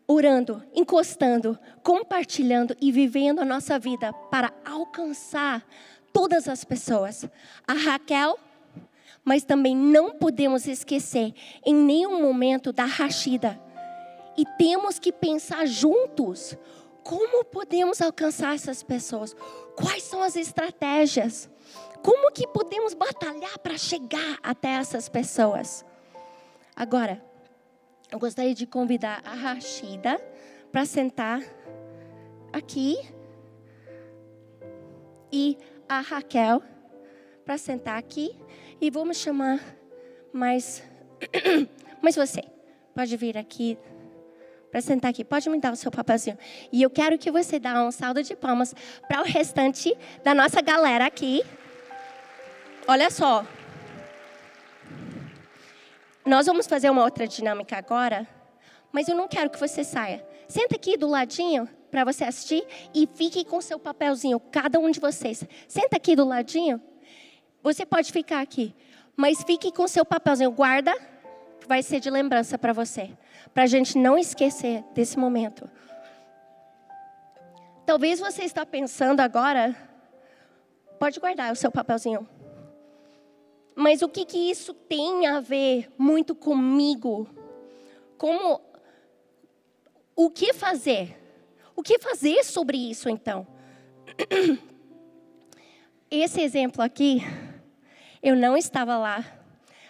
orando, 0.07 0.63
encostando, 0.73 1.59
compartilhando 1.83 2.75
e 2.79 2.91
vivendo 2.91 3.39
a 3.39 3.45
nossa 3.45 3.77
vida 3.77 4.13
para 4.31 4.53
alcançar 4.65 5.65
todas 6.13 6.47
as 6.47 6.63
pessoas. 6.63 7.29
A 7.67 7.73
Raquel, 7.73 8.39
mas 9.23 9.43
também 9.43 9.75
não 9.75 10.11
podemos 10.11 10.65
esquecer 10.65 11.33
em 11.65 11.75
nenhum 11.75 12.21
momento 12.21 12.71
da 12.71 12.85
Rashida. 12.85 13.59
E 14.37 14.45
temos 14.57 14.97
que 14.99 15.11
pensar 15.11 15.65
juntos 15.65 16.57
como 17.03 17.45
podemos 17.45 18.01
alcançar 18.01 18.53
essas 18.53 18.83
pessoas? 18.83 19.33
Quais 19.77 20.03
são 20.03 20.21
as 20.21 20.35
estratégias? 20.35 21.49
Como 22.03 22.31
que 22.33 22.45
podemos 22.47 22.93
batalhar 22.93 23.57
para 23.59 23.77
chegar 23.77 24.37
até 24.43 24.71
essas 24.71 25.07
pessoas? 25.07 25.85
Agora, 26.75 27.23
eu 28.11 28.19
gostaria 28.19 28.53
de 28.53 28.65
convidar 28.65 29.21
a 29.25 29.33
Rashida 29.33 30.19
para 30.71 30.85
sentar 30.85 31.41
aqui 32.53 32.97
e 35.31 35.57
a 35.87 35.99
Raquel 35.99 36.61
para 37.45 37.57
sentar 37.57 37.97
aqui 37.97 38.35
e 38.79 38.89
vamos 38.89 39.17
chamar 39.17 39.59
mais 40.31 40.83
mas 42.01 42.15
você 42.15 42.43
pode 42.93 43.15
vir 43.17 43.37
aqui 43.37 43.77
para 44.71 44.81
sentar 44.81 45.11
aqui. 45.11 45.23
Pode 45.23 45.49
me 45.49 45.59
dar 45.59 45.73
o 45.73 45.75
seu 45.75 45.89
papelzinho. 45.89 46.37
E 46.71 46.81
eu 46.81 46.89
quero 46.89 47.17
que 47.17 47.31
você 47.31 47.59
dê 47.59 47.69
um 47.69 47.91
saldo 47.91 48.21
de 48.21 48.35
palmas 48.35 48.75
para 49.07 49.21
o 49.21 49.23
restante 49.23 49.97
da 50.23 50.33
nossa 50.33 50.61
galera 50.61 51.05
aqui. 51.05 51.43
Olha 52.87 53.09
só. 53.09 53.45
Nós 56.27 56.45
vamos 56.45 56.67
fazer 56.67 56.89
uma 56.89 57.03
outra 57.03 57.27
dinâmica 57.27 57.77
agora, 57.77 58.27
mas 58.91 59.07
eu 59.07 59.15
não 59.15 59.27
quero 59.27 59.49
que 59.49 59.59
você 59.59 59.83
saia. 59.83 60.23
Senta 60.47 60.75
aqui 60.75 60.97
do 60.97 61.07
ladinho 61.07 61.67
para 61.89 62.03
você 62.03 62.25
assistir 62.25 62.65
e 62.93 63.07
fique 63.07 63.45
com 63.45 63.61
seu 63.61 63.79
papelzinho, 63.79 64.39
cada 64.39 64.77
um 64.77 64.91
de 64.91 64.99
vocês. 64.99 65.43
Senta 65.67 65.95
aqui 65.97 66.15
do 66.15 66.25
ladinho. 66.25 66.81
Você 67.63 67.85
pode 67.85 68.11
ficar 68.11 68.41
aqui, 68.41 68.75
mas 69.15 69.41
fique 69.43 69.71
com 69.71 69.87
seu 69.87 70.05
papelzinho. 70.05 70.51
Guarda, 70.51 70.93
vai 71.67 71.81
ser 71.81 71.99
de 71.99 72.09
lembrança 72.09 72.57
para 72.57 72.73
você 72.73 73.11
para 73.53 73.63
a 73.63 73.67
gente 73.67 73.97
não 73.97 74.17
esquecer 74.17 74.83
desse 74.93 75.17
momento. 75.17 75.69
Talvez 77.85 78.19
você 78.19 78.43
está 78.43 78.65
pensando 78.65 79.21
agora, 79.21 79.75
pode 80.99 81.19
guardar 81.19 81.51
o 81.51 81.55
seu 81.55 81.71
papelzinho. 81.71 82.27
Mas 83.79 84.01
o 84.01 84.09
que, 84.09 84.25
que 84.25 84.49
isso 84.49 84.73
tem 84.73 85.27
a 85.27 85.39
ver 85.39 85.87
muito 85.99 86.33
comigo? 86.33 87.29
Como 88.17 88.59
o 90.15 90.31
que 90.31 90.51
fazer? 90.51 91.15
O 91.75 91.83
que 91.83 91.99
fazer 91.99 92.43
sobre 92.43 92.75
isso 92.75 93.07
então? 93.07 93.45
Esse 96.09 96.41
exemplo 96.41 96.81
aqui, 96.81 97.21
eu 98.23 98.35
não 98.35 98.57
estava 98.57 98.97
lá 98.97 99.23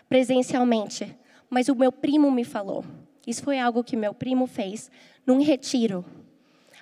presencialmente, 0.09 1.17
mas 1.49 1.69
o 1.69 1.75
meu 1.75 1.89
primo 1.89 2.29
me 2.29 2.43
falou. 2.43 2.83
Isso 3.25 3.41
foi 3.41 3.57
algo 3.57 3.85
que 3.85 3.95
meu 3.95 4.13
primo 4.13 4.47
fez 4.47 4.91
num 5.25 5.41
retiro. 5.41 6.03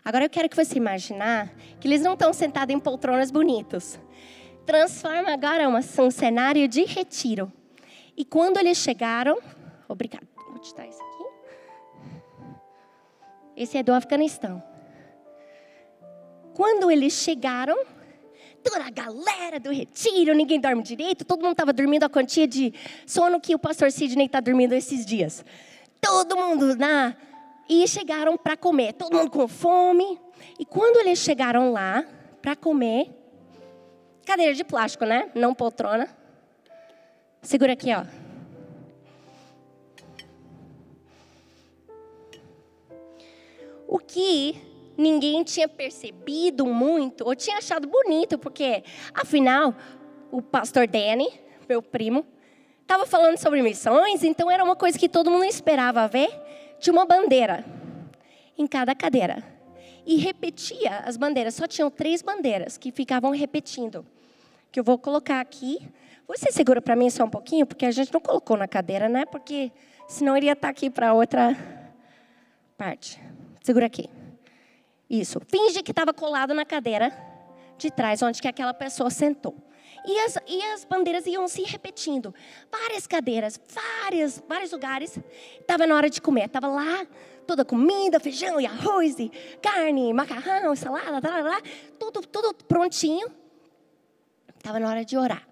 Agora 0.04 0.26
eu 0.26 0.30
quero 0.30 0.50
que 0.50 0.56
você 0.56 0.76
imaginar 0.78 1.54
que 1.80 1.88
eles 1.88 2.02
não 2.02 2.14
estão 2.14 2.34
sentados 2.34 2.74
em 2.74 2.80
poltronas 2.80 3.30
bonitos. 3.30 4.00
Transforma 4.66 5.32
agora 5.32 5.68
uma, 5.68 5.80
um 5.80 6.12
cenário 6.12 6.68
de 6.68 6.84
retiro. 6.84 7.52
E 8.18 8.26
quando 8.26 8.58
eles 8.58 8.78
chegaram, 8.78 9.38
obrigado. 9.88 10.28
Vou 10.50 10.60
tirar 10.60 10.88
isso 10.88 11.00
aqui. 11.02 11.24
Esse 13.56 13.78
é 13.78 13.84
do 13.84 13.94
Afeganistão. 13.94 14.64
Quando 16.54 16.90
eles 16.90 17.14
chegaram, 17.14 17.78
toda 18.64 18.86
a 18.86 18.90
galera 18.90 19.60
do 19.60 19.72
retiro, 19.72 20.34
ninguém 20.34 20.60
dorme 20.60 20.82
direito, 20.82 21.26
todo 21.26 21.42
mundo 21.42 21.52
estava 21.52 21.74
dormindo 21.74 22.04
a 22.04 22.10
quantia 22.10 22.48
de 22.48 22.74
sono 23.06 23.40
que 23.40 23.54
o 23.54 23.60
pastor 23.60 23.92
Sidney 23.92 24.26
está 24.26 24.40
dormindo 24.40 24.74
esses 24.74 25.06
dias 25.06 25.44
todo 26.06 26.38
mundo 26.38 26.76
na 26.76 27.16
e 27.68 27.88
chegaram 27.88 28.38
para 28.38 28.56
comer, 28.56 28.94
todo 28.94 29.18
mundo 29.18 29.32
com 29.32 29.48
fome. 29.48 30.20
E 30.60 30.64
quando 30.64 30.98
eles 31.00 31.18
chegaram 31.18 31.72
lá 31.72 32.06
para 32.40 32.56
comer, 32.56 33.10
cadeira 34.26 34.54
de 34.54 34.64
plástico, 34.64 35.06
né? 35.06 35.30
Não 35.34 35.54
poltrona. 35.54 36.10
Segura 37.42 37.74
aqui, 37.74 37.92
ó. 37.94 38.04
O 43.88 44.00
que 44.00 44.56
ninguém 44.98 45.44
tinha 45.44 45.68
percebido 45.68 46.66
muito, 46.66 47.24
ou 47.26 47.36
tinha 47.36 47.58
achado 47.58 47.88
bonito, 47.88 48.38
porque, 48.38 48.84
afinal, 49.14 49.76
o 50.32 50.42
pastor 50.42 50.88
Danny, 50.88 51.30
meu 51.70 51.82
primo, 51.82 52.26
estava 52.82 53.06
falando 53.06 53.38
sobre 53.38 53.62
missões, 53.62 54.24
então 54.24 54.50
era 54.50 54.64
uma 54.64 54.76
coisa 54.76 54.98
que 54.98 55.08
todo 55.08 55.30
mundo 55.30 55.46
esperava 55.46 56.08
ver. 56.08 56.30
Tinha 56.80 56.94
uma 56.94 57.06
bandeira 57.06 57.64
em 58.58 58.66
cada 58.68 58.96
cadeira. 58.96 59.44
E 60.06 60.18
repetia 60.18 61.00
as 61.00 61.18
bandeiras. 61.18 61.56
Só 61.56 61.68
tinham 61.68 61.90
três 61.90 62.22
bandeiras 62.22 62.78
que 62.78 62.92
ficavam 62.92 63.32
repetindo. 63.32 64.06
Que 64.76 64.80
eu 64.82 64.84
vou 64.84 65.00
colocar 65.00 65.40
aqui. 65.40 65.80
Você 66.28 66.52
segura 66.52 66.82
para 66.82 66.98
mim 66.98 67.10
só 67.10 67.24
um 67.24 67.30
pouquinho, 67.30 67.66
porque 67.66 67.86
a 67.86 67.92
gente 67.92 68.14
não 68.14 68.20
colocou 68.20 68.58
na 68.58 68.68
cadeira, 68.68 69.08
né? 69.08 69.26
Porque 69.26 69.72
senão 70.06 70.36
iria 70.36 70.52
estar 70.52 70.68
tá 70.68 70.70
aqui 70.70 70.90
para 70.90 71.14
outra 71.14 71.56
parte. 72.78 73.18
Segura 73.64 73.86
aqui. 73.86 74.10
Isso. 75.10 75.40
Finge 75.48 75.82
que 75.82 75.92
estava 75.92 76.14
colado 76.14 76.54
na 76.54 76.66
cadeira 76.66 77.10
de 77.78 77.90
trás, 77.90 78.22
onde 78.22 78.42
que 78.42 78.50
aquela 78.50 78.74
pessoa 78.74 79.10
sentou. 79.10 79.56
E 80.06 80.20
as, 80.20 80.38
e 80.46 80.62
as 80.74 80.84
bandeiras 80.84 81.26
iam 81.26 81.48
se 81.48 81.62
repetindo. 81.62 82.36
Várias 82.70 83.08
cadeiras, 83.08 83.58
várias, 83.70 84.44
vários 84.46 84.74
lugares. 84.74 85.18
Estava 85.58 85.88
na 85.88 85.96
hora 85.96 86.10
de 86.10 86.20
comer. 86.22 86.48
Estava 86.48 86.68
lá, 86.68 87.08
toda 87.48 87.64
comida, 87.64 88.20
feijão 88.20 88.60
e 88.60 88.66
arroz, 88.66 89.20
e 89.20 89.32
carne, 89.62 90.12
macarrão, 90.12 90.76
salada, 90.76 91.22
tudo, 91.98 92.28
tudo 92.28 92.54
prontinho. 92.68 93.45
Estava 94.66 94.80
na 94.80 94.90
hora 94.90 95.06
de 95.06 95.16
orar. 95.16 95.48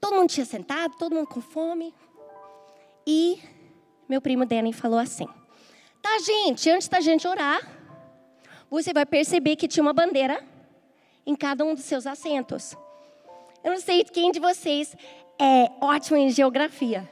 Todo 0.00 0.14
mundo 0.14 0.30
tinha 0.30 0.46
sentado, 0.46 0.94
todo 0.96 1.12
mundo 1.12 1.26
com 1.26 1.40
fome. 1.40 1.92
E 3.04 3.42
meu 4.08 4.22
primo 4.22 4.46
Danny 4.46 4.72
falou 4.72 4.96
assim: 4.96 5.26
Tá, 6.00 6.20
gente, 6.20 6.70
antes 6.70 6.86
da 6.86 7.00
gente 7.00 7.26
orar, 7.26 7.60
você 8.70 8.92
vai 8.92 9.04
perceber 9.04 9.56
que 9.56 9.66
tinha 9.66 9.82
uma 9.82 9.92
bandeira 9.92 10.40
em 11.26 11.34
cada 11.34 11.64
um 11.64 11.74
dos 11.74 11.82
seus 11.82 12.06
assentos. 12.06 12.76
Eu 13.64 13.72
não 13.72 13.80
sei 13.80 14.04
quem 14.04 14.30
de 14.30 14.38
vocês 14.38 14.94
é 15.36 15.68
ótimo 15.80 16.16
em 16.16 16.30
geografia. 16.30 17.10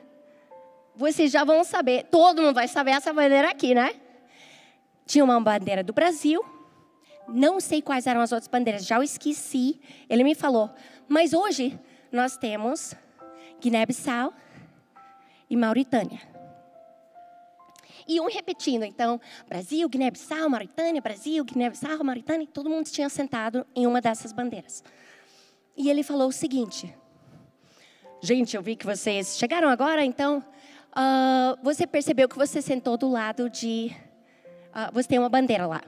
Vocês 0.95 1.33
já 1.33 1.43
vão 1.43 1.65
saber, 1.65 2.05
todo 2.05 2.41
mundo 2.41 2.55
vai 2.55 2.69
saber 2.69 2.93
essa 2.93 3.13
bandeira 3.13 3.51
aqui, 3.51 3.75
né? 3.75 3.97
Tinha 5.07 5.25
uma 5.25 5.41
bandeira 5.41 5.83
do 5.83 5.93
Brasil, 5.93 6.41
não 7.29 7.61
sei 7.61 7.81
quais 7.81 8.07
eram 8.07 8.21
as 8.21 8.33
outras 8.33 8.49
bandeiras, 8.49 8.87
já 8.87 8.99
o 8.99 9.03
esqueci. 9.03 9.81
Ele 10.09 10.25
me 10.25 10.35
falou, 10.35 10.71
mas 11.09 11.33
hoje 11.33 11.79
nós 12.11 12.37
temos 12.37 12.95
Guiné-Bissau 13.61 14.33
e 15.49 15.57
Mauritânia. 15.57 16.21
E 18.07 18.21
um 18.21 18.27
repetindo, 18.27 18.85
então, 18.85 19.21
Brasil, 19.49 19.89
Guiné-Bissau, 19.89 20.49
Mauritânia, 20.49 21.01
Brasil, 21.01 21.45
Guiné-Bissau, 21.45 22.03
Mauritânia, 22.03 22.47
todo 22.53 22.69
mundo 22.69 22.87
tinha 22.87 23.09
sentado 23.09 23.65
em 23.75 23.87
uma 23.87 24.01
dessas 24.01 24.33
bandeiras. 24.33 24.83
E 25.77 25.89
ele 25.89 26.03
falou 26.03 26.29
o 26.29 26.33
seguinte: 26.33 26.93
Gente, 28.21 28.57
eu 28.57 28.63
vi 28.63 28.77
que 28.77 28.87
vocês 28.87 29.37
chegaram 29.39 29.69
agora, 29.69 30.05
então 30.05 30.45
uh, 30.91 31.59
você 31.63 31.87
percebeu 31.87 32.29
que 32.29 32.37
você 32.37 32.61
sentou 32.61 32.97
do 32.97 33.09
lado 33.09 33.49
de. 33.49 33.91
Uh, 34.69 34.93
você 34.93 35.09
tem 35.09 35.19
uma 35.19 35.29
bandeira 35.29 35.67
lá. 35.67 35.83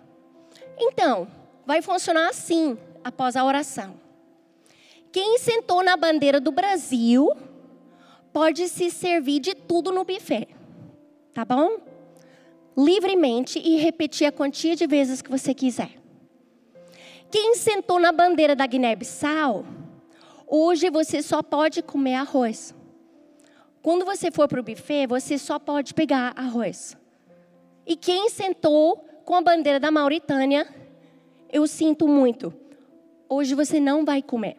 Então, 0.78 1.28
vai 1.66 1.80
funcionar 1.82 2.28
assim 2.28 2.76
após 3.02 3.36
a 3.36 3.44
oração. 3.44 3.94
Quem 5.12 5.38
sentou 5.38 5.82
na 5.82 5.96
bandeira 5.96 6.40
do 6.40 6.50
Brasil 6.50 7.30
pode 8.32 8.68
se 8.68 8.90
servir 8.90 9.38
de 9.38 9.54
tudo 9.54 9.92
no 9.92 10.04
buffet, 10.04 10.48
tá 11.32 11.44
bom? 11.44 11.78
Livremente 12.76 13.60
e 13.60 13.76
repetir 13.76 14.26
a 14.26 14.32
quantia 14.32 14.74
de 14.74 14.86
vezes 14.86 15.22
que 15.22 15.30
você 15.30 15.54
quiser. 15.54 15.90
Quem 17.30 17.54
sentou 17.54 18.00
na 18.00 18.10
bandeira 18.10 18.56
da 18.56 18.66
Guiné-Bissau, 18.66 19.64
hoje 20.48 20.90
você 20.90 21.22
só 21.22 21.42
pode 21.42 21.82
comer 21.82 22.14
arroz. 22.14 22.74
Quando 23.80 24.04
você 24.04 24.30
for 24.30 24.48
para 24.48 24.60
o 24.60 24.64
buffet, 24.64 25.06
você 25.06 25.38
só 25.38 25.58
pode 25.58 25.94
pegar 25.94 26.32
arroz. 26.36 26.96
E 27.86 27.96
quem 27.96 28.30
sentou 28.30 29.04
com 29.24 29.34
a 29.34 29.40
bandeira 29.40 29.80
da 29.80 29.90
Mauritânia, 29.90 30.68
eu 31.50 31.66
sinto 31.66 32.06
muito. 32.06 32.52
Hoje 33.28 33.54
você 33.54 33.80
não 33.80 34.04
vai 34.04 34.22
comer. 34.22 34.58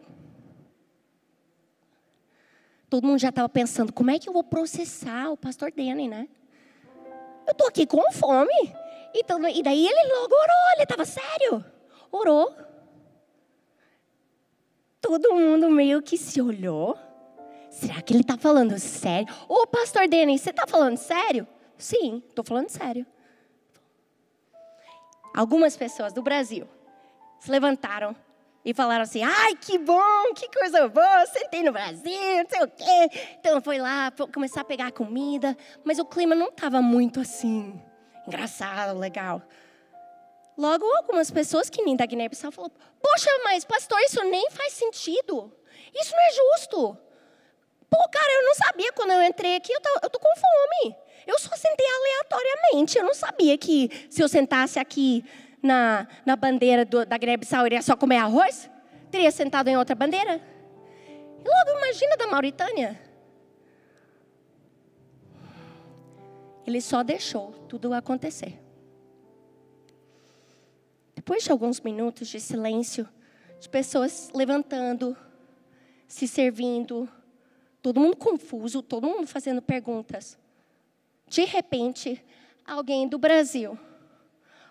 Todo 2.88 3.06
mundo 3.06 3.18
já 3.18 3.30
estava 3.30 3.48
pensando, 3.48 3.92
como 3.92 4.10
é 4.10 4.18
que 4.18 4.28
eu 4.28 4.32
vou 4.32 4.44
processar 4.44 5.30
o 5.30 5.36
pastor 5.36 5.72
Danny, 5.72 6.08
né? 6.08 6.28
Eu 7.46 7.52
estou 7.52 7.68
aqui 7.68 7.86
com 7.86 8.12
fome. 8.12 8.74
Então, 9.14 9.38
e 9.48 9.62
daí 9.62 9.86
ele 9.86 10.14
logo 10.14 10.34
orou, 10.34 10.72
ele 10.74 10.82
estava 10.82 11.04
sério. 11.04 11.64
Orou. 12.10 12.54
todo 15.00 15.34
mundo 15.34 15.70
meio 15.70 16.02
que 16.02 16.18
se 16.18 16.40
olhou. 16.42 16.98
Será 17.70 18.00
que 18.02 18.12
ele 18.12 18.22
está 18.22 18.36
falando 18.36 18.78
sério? 18.78 19.32
Ô, 19.48 19.66
pastor 19.66 20.08
Denis, 20.08 20.40
você 20.40 20.50
está 20.50 20.66
falando 20.66 20.96
sério? 20.96 21.46
Sim, 21.78 22.22
estou 22.28 22.44
falando 22.44 22.68
sério. 22.68 23.06
Algumas 25.36 25.76
pessoas 25.76 26.14
do 26.14 26.22
Brasil 26.22 26.66
se 27.38 27.50
levantaram 27.50 28.16
e 28.64 28.72
falaram 28.72 29.02
assim: 29.02 29.22
ai, 29.22 29.54
que 29.54 29.76
bom, 29.76 30.32
que 30.34 30.48
coisa 30.48 30.88
boa, 30.88 31.26
sentei 31.26 31.62
no 31.62 31.72
Brasil, 31.72 32.42
não 32.42 32.48
sei 32.48 32.62
o 32.62 32.68
quê. 32.68 33.34
Então 33.38 33.60
foi 33.60 33.78
lá 33.78 34.10
começar 34.32 34.62
a 34.62 34.64
pegar 34.64 34.90
comida, 34.92 35.54
mas 35.84 35.98
o 35.98 36.06
clima 36.06 36.34
não 36.34 36.48
estava 36.48 36.80
muito 36.80 37.20
assim, 37.20 37.78
engraçado, 38.26 38.98
legal. 38.98 39.42
Logo, 40.56 40.86
algumas 40.96 41.30
pessoas 41.30 41.68
que 41.68 41.82
nem 41.82 41.94
da 41.94 42.06
Guiné-Bissau 42.06 42.50
falaram: 42.50 42.74
Poxa, 43.02 43.30
mas 43.44 43.62
pastor, 43.62 44.00
isso 44.00 44.24
nem 44.24 44.50
faz 44.50 44.72
sentido. 44.72 45.52
Isso 45.94 46.12
não 46.12 46.22
é 46.22 46.30
justo. 46.32 46.98
Pô, 47.90 47.98
cara, 48.10 48.32
eu 48.32 48.42
não 48.42 48.54
sabia 48.54 48.90
quando 48.94 49.10
eu 49.10 49.22
entrei 49.22 49.56
aqui, 49.56 49.70
eu 49.70 49.80
tô, 49.82 49.90
eu 50.02 50.08
tô 50.08 50.18
com 50.18 50.34
fome. 50.34 50.96
Eu 51.26 51.38
só 51.38 51.54
sentei 51.56 51.86
aleatoriamente. 51.86 52.98
Eu 52.98 53.04
não 53.04 53.14
sabia 53.14 53.58
que 53.58 53.90
se 54.08 54.22
eu 54.22 54.28
sentasse 54.28 54.78
aqui 54.78 55.24
na, 55.62 56.06
na 56.24 56.36
bandeira 56.36 56.84
do, 56.84 57.04
da 57.04 57.16
eu 57.16 57.66
iria 57.66 57.82
só 57.82 57.96
comer 57.96 58.18
arroz. 58.18 58.70
Teria 59.10 59.30
sentado 59.30 59.68
em 59.68 59.76
outra 59.76 59.94
bandeira. 59.94 60.40
E 61.44 61.48
logo, 61.48 61.78
imagina 61.78 62.16
da 62.16 62.26
Mauritânia. 62.26 63.00
Ele 66.66 66.80
só 66.80 67.02
deixou 67.02 67.52
tudo 67.68 67.92
acontecer. 67.92 68.58
Depois 71.14 71.42
de 71.42 71.50
alguns 71.50 71.80
minutos 71.80 72.28
de 72.28 72.40
silêncio, 72.40 73.08
de 73.60 73.68
pessoas 73.68 74.30
levantando, 74.34 75.16
se 76.06 76.28
servindo, 76.28 77.08
todo 77.80 78.00
mundo 78.00 78.16
confuso, 78.16 78.82
todo 78.82 79.08
mundo 79.08 79.26
fazendo 79.26 79.62
perguntas. 79.62 80.38
De 81.28 81.44
repente, 81.44 82.24
alguém 82.64 83.08
do 83.08 83.18
Brasil 83.18 83.78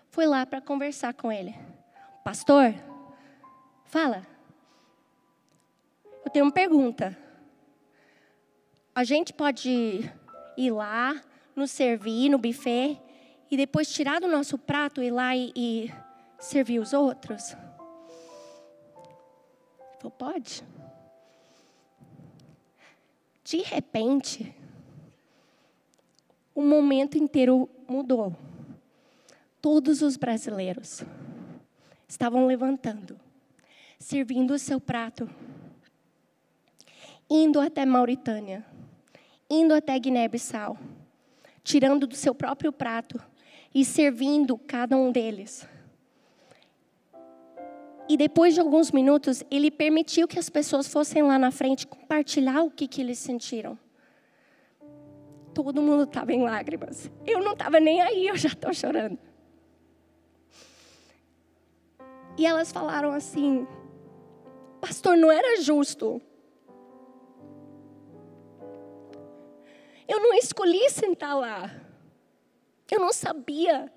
foi 0.08 0.26
lá 0.26 0.46
para 0.46 0.60
conversar 0.60 1.12
com 1.12 1.30
ele. 1.30 1.54
Pastor, 2.24 2.74
fala. 3.84 4.26
Eu 6.24 6.30
tenho 6.30 6.46
uma 6.46 6.52
pergunta. 6.52 7.16
A 8.94 9.04
gente 9.04 9.32
pode 9.32 10.10
ir 10.56 10.70
lá, 10.70 11.22
nos 11.54 11.70
servir 11.70 12.30
no 12.30 12.38
buffet 12.38 12.98
e 13.50 13.56
depois 13.56 13.92
tirar 13.92 14.20
do 14.20 14.26
nosso 14.26 14.56
prato 14.56 15.02
e 15.02 15.06
ir 15.06 15.10
lá 15.10 15.36
e, 15.36 15.52
e 15.54 15.92
servir 16.38 16.78
os 16.78 16.94
outros? 16.94 17.52
Ele 17.52 17.60
falou, 20.00 20.10
pode. 20.12 20.64
De 23.44 23.58
repente, 23.58 24.55
o 26.56 26.62
momento 26.62 27.18
inteiro 27.18 27.68
mudou. 27.86 28.34
Todos 29.60 30.00
os 30.00 30.16
brasileiros 30.16 31.04
estavam 32.08 32.46
levantando, 32.46 33.20
servindo 33.98 34.54
o 34.54 34.58
seu 34.58 34.80
prato, 34.80 35.28
indo 37.28 37.60
até 37.60 37.84
Mauritânia, 37.84 38.64
indo 39.50 39.74
até 39.74 39.98
Guiné-Bissau, 39.98 40.78
tirando 41.62 42.06
do 42.06 42.16
seu 42.16 42.34
próprio 42.34 42.72
prato 42.72 43.20
e 43.74 43.84
servindo 43.84 44.56
cada 44.56 44.96
um 44.96 45.12
deles. 45.12 45.68
E 48.08 48.16
depois 48.16 48.54
de 48.54 48.60
alguns 48.60 48.90
minutos, 48.90 49.44
ele 49.50 49.70
permitiu 49.70 50.26
que 50.26 50.38
as 50.38 50.48
pessoas 50.48 50.88
fossem 50.88 51.22
lá 51.22 51.38
na 51.38 51.50
frente 51.50 51.86
compartilhar 51.86 52.62
o 52.62 52.70
que, 52.70 52.88
que 52.88 53.02
eles 53.02 53.18
sentiram. 53.18 53.78
Todo 55.56 55.80
mundo 55.80 56.02
estava 56.02 56.34
em 56.34 56.42
lágrimas. 56.42 57.10
Eu 57.24 57.42
não 57.42 57.54
estava 57.54 57.80
nem 57.80 58.02
aí, 58.02 58.28
eu 58.28 58.36
já 58.36 58.50
estou 58.50 58.74
chorando. 58.74 59.18
E 62.36 62.44
elas 62.44 62.70
falaram 62.70 63.10
assim: 63.10 63.66
Pastor, 64.82 65.16
não 65.16 65.32
era 65.32 65.58
justo. 65.62 66.20
Eu 70.06 70.20
não 70.20 70.34
escolhi 70.34 70.90
sentar 70.90 71.34
lá. 71.34 71.74
Eu 72.90 73.00
não 73.00 73.10
sabia. 73.10 73.90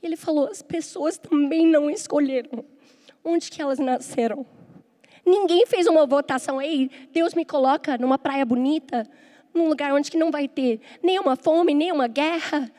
E 0.00 0.06
ele 0.06 0.16
falou: 0.16 0.46
as 0.46 0.62
pessoas 0.62 1.18
também 1.18 1.66
não 1.66 1.90
escolheram 1.90 2.64
onde 3.24 3.50
que 3.50 3.60
elas 3.60 3.80
nasceram. 3.80 4.46
Ninguém 5.26 5.66
fez 5.66 5.88
uma 5.88 6.06
votação, 6.06 6.62
ei, 6.62 6.88
Deus 7.10 7.34
me 7.34 7.44
coloca 7.44 7.98
numa 7.98 8.16
praia 8.16 8.46
bonita, 8.46 9.10
num 9.58 9.68
lugar 9.68 9.92
onde 9.92 10.10
que 10.10 10.16
não 10.16 10.30
vai 10.30 10.48
ter 10.48 10.80
nenhuma 11.02 11.36
fome, 11.36 11.74
nenhuma 11.74 12.06
guerra, 12.08 12.70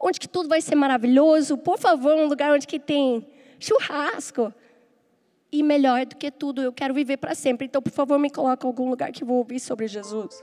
onde 0.00 0.18
que 0.18 0.28
tudo 0.28 0.48
vai 0.48 0.60
ser 0.60 0.74
maravilhoso. 0.74 1.56
Por 1.56 1.78
favor, 1.78 2.14
um 2.14 2.26
lugar 2.26 2.52
onde 2.52 2.66
que 2.66 2.80
tem 2.80 3.26
churrasco. 3.60 4.52
E 5.52 5.62
melhor 5.62 6.06
do 6.06 6.16
que 6.16 6.30
tudo, 6.30 6.62
eu 6.62 6.72
quero 6.72 6.94
viver 6.94 7.18
para 7.18 7.34
sempre. 7.34 7.66
Então, 7.66 7.82
por 7.82 7.92
favor, 7.92 8.18
me 8.18 8.30
coloque 8.30 8.64
em 8.64 8.68
algum 8.68 8.88
lugar 8.88 9.12
que 9.12 9.22
eu 9.22 9.26
vou 9.28 9.36
ouvir 9.36 9.60
sobre 9.60 9.86
Jesus. 9.86 10.42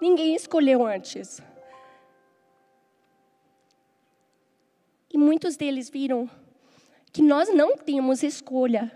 Ninguém 0.00 0.34
escolheu 0.34 0.84
antes. 0.84 1.40
E 5.12 5.18
muitos 5.18 5.56
deles 5.56 5.88
viram 5.90 6.28
que 7.12 7.22
nós 7.22 7.54
não 7.54 7.76
temos 7.76 8.22
escolha. 8.22 8.90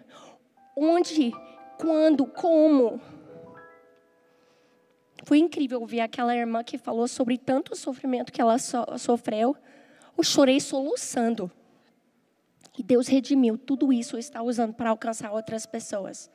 Onde, 0.76 1.32
quando, 1.78 2.26
como. 2.26 3.00
Foi 5.28 5.36
incrível 5.36 5.84
ver 5.84 6.00
aquela 6.00 6.34
irmã 6.34 6.64
que 6.64 6.78
falou 6.78 7.06
sobre 7.06 7.36
tanto 7.36 7.76
sofrimento 7.76 8.32
que 8.32 8.40
ela 8.40 8.56
so 8.58 8.78
sofreu. 8.96 9.54
Eu 10.16 10.24
chorei 10.24 10.58
soluçando. 10.58 11.52
E 12.78 12.82
Deus 12.82 13.06
redimiu 13.06 13.58
tudo 13.58 13.92
isso 13.92 14.16
está 14.16 14.42
usando 14.42 14.72
para 14.72 14.88
alcançar 14.88 15.30
outras 15.30 15.66
pessoas. 15.66 16.30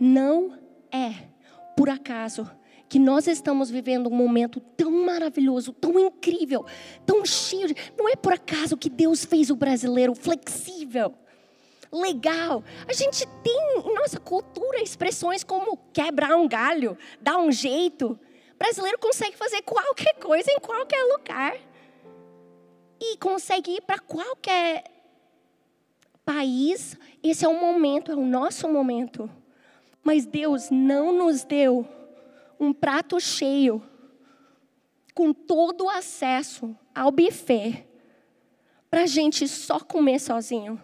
Não 0.00 0.58
é 0.90 1.28
por 1.76 1.90
acaso 1.90 2.50
que 2.88 2.98
nós 2.98 3.26
estamos 3.26 3.68
vivendo 3.68 4.06
um 4.06 4.16
momento 4.16 4.58
tão 4.58 4.90
maravilhoso, 5.04 5.70
tão 5.74 6.00
incrível, 6.00 6.64
tão 7.04 7.26
cheio. 7.26 7.68
De... 7.68 7.76
Não 7.94 8.08
é 8.08 8.16
por 8.16 8.32
acaso 8.32 8.74
que 8.74 8.88
Deus 8.88 9.22
fez 9.22 9.50
o 9.50 9.54
brasileiro 9.54 10.14
flexível, 10.14 11.12
legal. 11.92 12.62
A 12.86 12.92
gente 12.92 13.26
tem 13.42 13.82
em 13.84 13.94
nossa 13.94 14.18
cultura 14.18 14.82
expressões 14.82 15.44
como 15.44 15.76
quebrar 15.92 16.36
um 16.36 16.48
galho, 16.48 16.96
dar 17.20 17.38
um 17.38 17.50
jeito. 17.50 18.18
O 18.54 18.58
brasileiro 18.58 18.98
consegue 18.98 19.36
fazer 19.36 19.62
qualquer 19.62 20.14
coisa 20.14 20.50
em 20.50 20.58
qualquer 20.58 21.02
lugar. 21.04 21.56
E 23.00 23.16
consegue 23.18 23.72
ir 23.72 23.82
para 23.82 23.98
qualquer 23.98 24.84
país, 26.24 26.98
esse 27.22 27.44
é 27.44 27.48
o 27.48 27.60
momento, 27.60 28.10
é 28.10 28.14
o 28.16 28.24
nosso 28.24 28.68
momento. 28.68 29.30
Mas 30.02 30.26
Deus 30.26 30.70
não 30.70 31.12
nos 31.12 31.44
deu 31.44 31.86
um 32.58 32.72
prato 32.72 33.20
cheio, 33.20 33.82
com 35.14 35.32
todo 35.32 35.84
o 35.84 35.90
acesso 35.90 36.76
ao 36.94 37.10
buffet, 37.10 37.86
para 38.90 39.02
a 39.02 39.06
gente 39.06 39.46
só 39.48 39.80
comer 39.80 40.18
sozinho. 40.18 40.80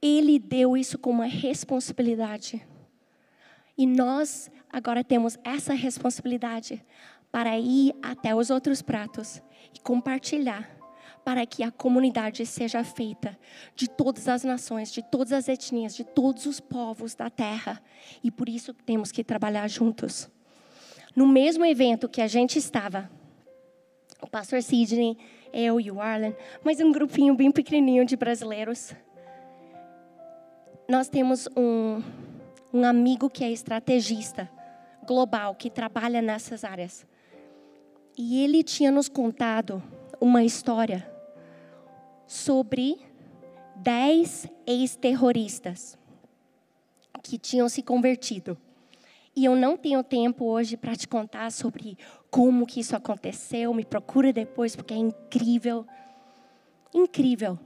Ele 0.00 0.38
deu 0.38 0.76
isso 0.76 0.98
como 0.98 1.22
uma 1.22 1.26
responsabilidade. 1.26 2.64
E 3.76 3.86
nós 3.86 4.50
agora 4.70 5.02
temos 5.04 5.38
essa 5.44 5.74
responsabilidade 5.74 6.84
para 7.30 7.58
ir 7.58 7.94
até 8.02 8.34
os 8.34 8.50
outros 8.50 8.82
pratos 8.82 9.42
e 9.74 9.80
compartilhar 9.80 10.78
para 11.24 11.44
que 11.44 11.62
a 11.62 11.70
comunidade 11.70 12.46
seja 12.46 12.82
feita 12.82 13.38
de 13.76 13.88
todas 13.88 14.28
as 14.28 14.44
nações, 14.44 14.90
de 14.90 15.02
todas 15.02 15.32
as 15.32 15.46
etnias, 15.46 15.94
de 15.94 16.02
todos 16.02 16.46
os 16.46 16.58
povos 16.58 17.14
da 17.14 17.28
terra. 17.28 17.82
E 18.24 18.30
por 18.30 18.48
isso 18.48 18.72
temos 18.72 19.12
que 19.12 19.22
trabalhar 19.22 19.68
juntos. 19.68 20.30
No 21.14 21.26
mesmo 21.28 21.66
evento 21.66 22.08
que 22.08 22.22
a 22.22 22.26
gente 22.26 22.58
estava, 22.58 23.10
o 24.22 24.26
pastor 24.26 24.62
Sidney, 24.62 25.18
eu 25.52 25.80
e 25.80 25.90
o 25.90 26.00
Arlen, 26.00 26.34
mas 26.64 26.80
um 26.80 26.92
grupinho 26.92 27.34
bem 27.34 27.52
pequenininho 27.52 28.04
de 28.04 28.16
brasileiros. 28.16 28.94
Nós 30.90 31.06
temos 31.06 31.46
um, 31.54 32.02
um 32.72 32.82
amigo 32.82 33.28
que 33.28 33.44
é 33.44 33.50
estrategista 33.50 34.50
global, 35.06 35.54
que 35.54 35.68
trabalha 35.68 36.22
nessas 36.22 36.64
áreas. 36.64 37.06
E 38.16 38.42
ele 38.42 38.62
tinha 38.62 38.90
nos 38.90 39.06
contado 39.06 39.82
uma 40.18 40.42
história 40.42 41.06
sobre 42.26 42.98
dez 43.76 44.46
ex-terroristas 44.66 45.98
que 47.22 47.36
tinham 47.36 47.68
se 47.68 47.82
convertido. 47.82 48.56
E 49.36 49.44
eu 49.44 49.54
não 49.54 49.76
tenho 49.76 50.02
tempo 50.02 50.46
hoje 50.46 50.74
para 50.74 50.96
te 50.96 51.06
contar 51.06 51.52
sobre 51.52 51.98
como 52.30 52.66
que 52.66 52.80
isso 52.80 52.96
aconteceu. 52.96 53.74
Me 53.74 53.84
procura 53.84 54.32
depois 54.32 54.74
porque 54.74 54.94
é 54.94 54.96
incrível, 54.96 55.86
incrível. 56.94 57.58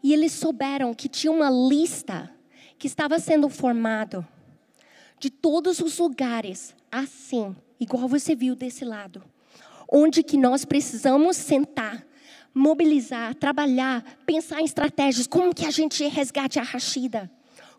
E 0.00 0.12
eles 0.12 0.30
souberam 0.30 0.94
que 0.94 1.08
tinha 1.08 1.32
uma 1.32 1.50
lista 1.50 2.37
que 2.78 2.86
estava 2.86 3.18
sendo 3.18 3.48
formado 3.48 4.26
de 5.18 5.30
todos 5.30 5.80
os 5.80 5.98
lugares, 5.98 6.74
assim, 6.90 7.54
igual 7.80 8.06
você 8.06 8.34
viu 8.34 8.54
desse 8.54 8.84
lado, 8.84 9.22
onde 9.90 10.22
que 10.22 10.36
nós 10.36 10.64
precisamos 10.64 11.36
sentar, 11.36 12.06
mobilizar, 12.54 13.34
trabalhar, 13.34 14.04
pensar 14.24 14.60
em 14.60 14.64
estratégias, 14.64 15.26
como 15.26 15.54
que 15.54 15.66
a 15.66 15.70
gente 15.70 16.06
resgate 16.06 16.58
a 16.58 16.62
Rashida? 16.62 17.30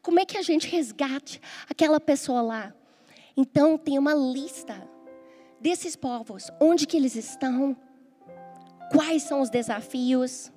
Como 0.02 0.20
é 0.20 0.26
que 0.26 0.38
a 0.38 0.42
gente 0.42 0.68
resgate 0.68 1.42
aquela 1.70 2.00
pessoa 2.00 2.42
lá? 2.42 2.74
Então 3.36 3.78
tem 3.78 3.98
uma 3.98 4.14
lista 4.14 4.88
desses 5.62 5.96
povos, 5.96 6.50
onde 6.60 6.86
que 6.86 6.98
eles 6.98 7.16
estão, 7.16 7.76
quais 8.92 9.24
são 9.24 9.42
os 9.42 9.50
desafios, 9.50 10.52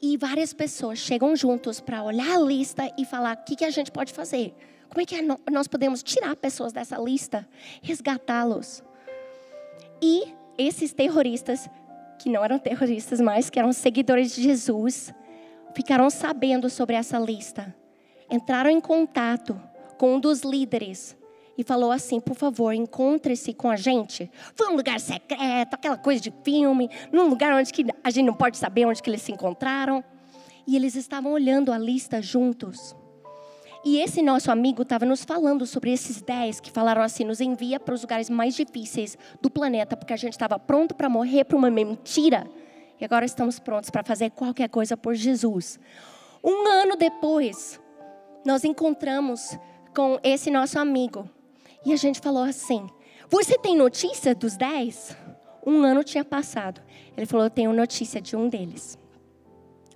e 0.00 0.16
várias 0.16 0.52
pessoas 0.52 0.98
chegam 0.98 1.34
juntos 1.34 1.80
para 1.80 2.02
olhar 2.02 2.36
a 2.36 2.38
lista 2.38 2.92
e 2.98 3.04
falar 3.04 3.36
o 3.36 3.44
que, 3.44 3.56
que 3.56 3.64
a 3.64 3.70
gente 3.70 3.90
pode 3.90 4.12
fazer. 4.12 4.54
Como 4.88 5.00
é 5.00 5.04
que 5.04 5.16
nós 5.50 5.66
podemos 5.66 6.02
tirar 6.02 6.36
pessoas 6.36 6.72
dessa 6.72 6.98
lista, 6.98 7.48
resgatá-los? 7.82 8.82
E 10.00 10.32
esses 10.58 10.92
terroristas, 10.92 11.68
que 12.18 12.28
não 12.28 12.44
eram 12.44 12.58
terroristas 12.58 13.20
mais, 13.20 13.50
que 13.50 13.58
eram 13.58 13.72
seguidores 13.72 14.34
de 14.34 14.42
Jesus, 14.42 15.12
ficaram 15.74 16.08
sabendo 16.10 16.70
sobre 16.70 16.94
essa 16.96 17.18
lista. 17.18 17.74
Entraram 18.30 18.70
em 18.70 18.80
contato 18.80 19.60
com 19.98 20.14
um 20.14 20.20
dos 20.20 20.42
líderes 20.42 21.16
e 21.56 21.64
falou 21.64 21.90
assim: 21.90 22.20
por 22.20 22.34
favor, 22.34 22.72
encontre-se 22.72 23.52
com 23.54 23.70
a 23.70 23.76
gente. 23.76 24.30
Foi 24.54 24.68
um 24.68 24.76
lugar 24.76 25.00
secreto, 25.00 25.74
aquela 25.74 25.96
coisa 25.96 26.20
de 26.20 26.32
filme, 26.42 26.90
num 27.12 27.28
lugar 27.28 27.52
onde 27.54 27.72
que 27.72 27.84
a 28.02 28.10
gente 28.10 28.26
não 28.26 28.34
pode 28.34 28.58
saber 28.58 28.86
onde 28.86 29.02
que 29.02 29.10
eles 29.10 29.22
se 29.22 29.32
encontraram. 29.32 30.02
E 30.66 30.76
eles 30.76 30.94
estavam 30.94 31.32
olhando 31.32 31.72
a 31.72 31.78
lista 31.78 32.22
juntos. 32.22 32.96
E 33.84 33.98
esse 33.98 34.22
nosso 34.22 34.50
amigo 34.50 34.80
estava 34.80 35.04
nos 35.04 35.24
falando 35.24 35.66
sobre 35.66 35.92
esses 35.92 36.22
dez 36.22 36.58
que 36.58 36.70
falaram 36.70 37.02
assim: 37.02 37.24
nos 37.24 37.40
envia 37.40 37.78
para 37.78 37.94
os 37.94 38.02
lugares 38.02 38.30
mais 38.30 38.54
difíceis 38.54 39.18
do 39.42 39.50
planeta, 39.50 39.96
porque 39.96 40.14
a 40.14 40.16
gente 40.16 40.32
estava 40.32 40.58
pronto 40.58 40.94
para 40.94 41.08
morrer 41.08 41.44
por 41.44 41.56
uma 41.56 41.70
mentira. 41.70 42.46
E 42.98 43.04
agora 43.04 43.26
estamos 43.26 43.58
prontos 43.58 43.90
para 43.90 44.02
fazer 44.02 44.30
qualquer 44.30 44.68
coisa 44.68 44.96
por 44.96 45.14
Jesus. 45.14 45.78
Um 46.42 46.66
ano 46.66 46.96
depois, 46.96 47.78
nós 48.44 48.64
encontramos 48.64 49.58
com 49.94 50.18
esse 50.22 50.50
nosso 50.50 50.78
amigo. 50.78 51.28
E 51.84 51.92
a 51.92 51.96
gente 51.96 52.20
falou 52.20 52.42
assim: 52.42 52.88
Você 53.28 53.58
tem 53.58 53.76
notícia 53.76 54.34
dos 54.34 54.56
dez? 54.56 55.16
Um 55.66 55.82
ano 55.82 56.02
tinha 56.02 56.24
passado. 56.24 56.80
Ele 57.16 57.26
falou: 57.26 57.46
Eu 57.46 57.50
tenho 57.50 57.72
notícia 57.72 58.20
de 58.20 58.34
um 58.34 58.48
deles. 58.48 58.98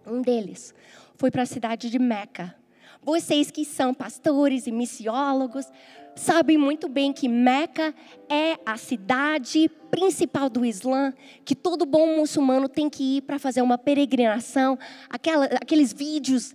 Um 0.06 0.20
deles 0.20 0.74
foi 1.16 1.30
para 1.30 1.42
a 1.42 1.46
cidade 1.46 1.90
de 1.90 1.98
Meca. 1.98 2.54
Vocês 3.02 3.50
que 3.50 3.64
são 3.64 3.94
pastores 3.94 4.66
e 4.66 4.72
missiólogos 4.72 5.66
sabem 6.14 6.58
muito 6.58 6.88
bem 6.88 7.12
que 7.12 7.28
Meca 7.28 7.94
é 8.28 8.58
a 8.66 8.76
cidade 8.76 9.68
principal 9.90 10.50
do 10.50 10.64
Islã, 10.64 11.14
que 11.44 11.54
todo 11.54 11.86
bom 11.86 12.16
muçulmano 12.16 12.68
tem 12.68 12.90
que 12.90 13.18
ir 13.18 13.22
para 13.22 13.38
fazer 13.38 13.62
uma 13.62 13.78
peregrinação. 13.78 14.78
Aquela, 15.08 15.46
aqueles 15.46 15.92
vídeos 15.92 16.54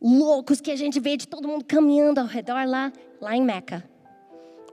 loucos 0.00 0.60
que 0.60 0.70
a 0.70 0.76
gente 0.76 0.98
vê 0.98 1.16
de 1.16 1.28
todo 1.28 1.46
mundo 1.46 1.64
caminhando 1.64 2.18
ao 2.18 2.26
redor 2.26 2.66
lá, 2.66 2.92
lá 3.20 3.36
em 3.36 3.42
Meca 3.42 3.91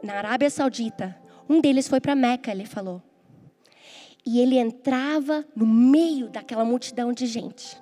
na 0.04 0.16
Arábia 0.16 0.50
Saudita. 0.50 1.16
Um 1.48 1.62
deles 1.62 1.88
foi 1.88 2.00
para 2.00 2.16
Meca, 2.16 2.52
ele 2.52 2.66
falou. 2.66 3.02
E 4.26 4.40
ele 4.40 4.58
entrava 4.58 5.46
no 5.56 5.66
meio 5.66 6.30
daquela 6.30 6.64
multidão 6.66 7.12
de 7.12 7.26
gente 7.26 7.78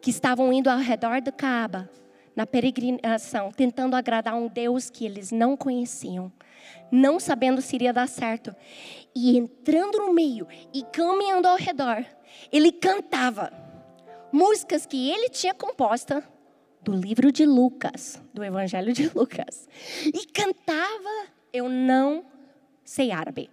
que 0.00 0.10
estavam 0.10 0.52
indo 0.52 0.68
ao 0.68 0.78
redor 0.78 1.20
do 1.20 1.32
Kaaba, 1.32 1.90
na 2.36 2.46
peregrinação, 2.46 3.50
tentando 3.50 3.96
agradar 3.96 4.34
um 4.34 4.48
Deus 4.48 4.90
que 4.90 5.04
eles 5.04 5.30
não 5.30 5.56
conheciam, 5.56 6.32
não 6.90 7.18
sabendo 7.20 7.62
se 7.62 7.76
iria 7.76 7.92
dar 7.92 8.08
certo. 8.08 8.54
E 9.14 9.36
entrando 9.36 9.98
no 9.98 10.12
meio 10.12 10.46
e 10.72 10.82
caminhando 10.82 11.46
ao 11.46 11.56
redor, 11.56 12.04
ele 12.52 12.72
cantava 12.72 13.52
músicas 14.32 14.84
que 14.84 15.10
ele 15.10 15.28
tinha 15.28 15.54
composta 15.54 16.22
do 16.82 16.92
livro 16.92 17.32
de 17.32 17.46
Lucas, 17.46 18.22
do 18.32 18.44
Evangelho 18.44 18.92
de 18.92 19.08
Lucas. 19.14 19.68
E 20.04 20.26
cantava 20.26 21.33
eu 21.54 21.68
não 21.68 22.24
sei 22.84 23.12
árabe. 23.12 23.48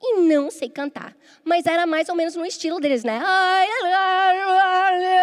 E 0.00 0.20
não 0.20 0.50
sei 0.50 0.70
cantar. 0.70 1.14
Mas 1.44 1.66
era 1.66 1.86
mais 1.86 2.08
ou 2.08 2.14
menos 2.14 2.34
no 2.36 2.46
estilo 2.46 2.80
deles, 2.80 3.04
né? 3.04 3.20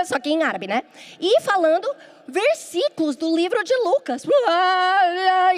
Só 0.06 0.20
que 0.20 0.30
em 0.30 0.44
árabe, 0.44 0.68
né? 0.68 0.84
E 1.20 1.42
falando 1.42 1.88
versículos 2.28 3.16
do 3.16 3.36
livro 3.36 3.64
de 3.64 3.74
Lucas. 3.78 4.24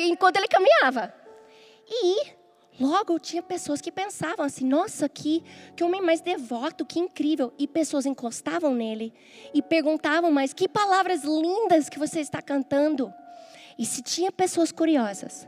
Enquanto 0.07 0.37
ele 0.37 0.47
caminhava. 0.47 1.13
E 1.89 2.31
logo 2.79 3.19
tinha 3.19 3.41
pessoas 3.43 3.81
que 3.81 3.91
pensavam 3.91 4.45
assim: 4.45 4.65
nossa, 4.65 5.09
que, 5.09 5.43
que 5.75 5.83
homem 5.83 6.01
mais 6.01 6.21
devoto, 6.21 6.85
que 6.85 6.99
incrível. 6.99 7.51
E 7.57 7.67
pessoas 7.67 8.05
encostavam 8.05 8.73
nele 8.73 9.11
e 9.53 9.61
perguntavam: 9.61 10.31
mas 10.31 10.53
que 10.53 10.69
palavras 10.69 11.23
lindas 11.23 11.89
que 11.89 11.99
você 11.99 12.21
está 12.21 12.41
cantando. 12.41 13.13
E 13.77 13.85
se 13.85 14.01
tinha 14.01 14.31
pessoas 14.31 14.71
curiosas, 14.71 15.47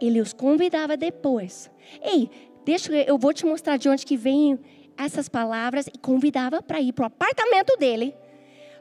ele 0.00 0.20
os 0.20 0.32
convidava 0.32 0.96
depois. 0.96 1.70
Ei, 2.02 2.30
deixa 2.64 2.92
eu 2.92 3.18
vou 3.18 3.32
te 3.32 3.46
mostrar 3.46 3.76
de 3.76 3.88
onde 3.88 4.04
que 4.04 4.16
vem 4.16 4.58
essas 4.96 5.28
palavras 5.28 5.86
e 5.86 5.98
convidava 5.98 6.62
para 6.62 6.80
ir 6.80 6.92
para 6.92 7.04
o 7.04 7.06
apartamento 7.06 7.76
dele 7.76 8.14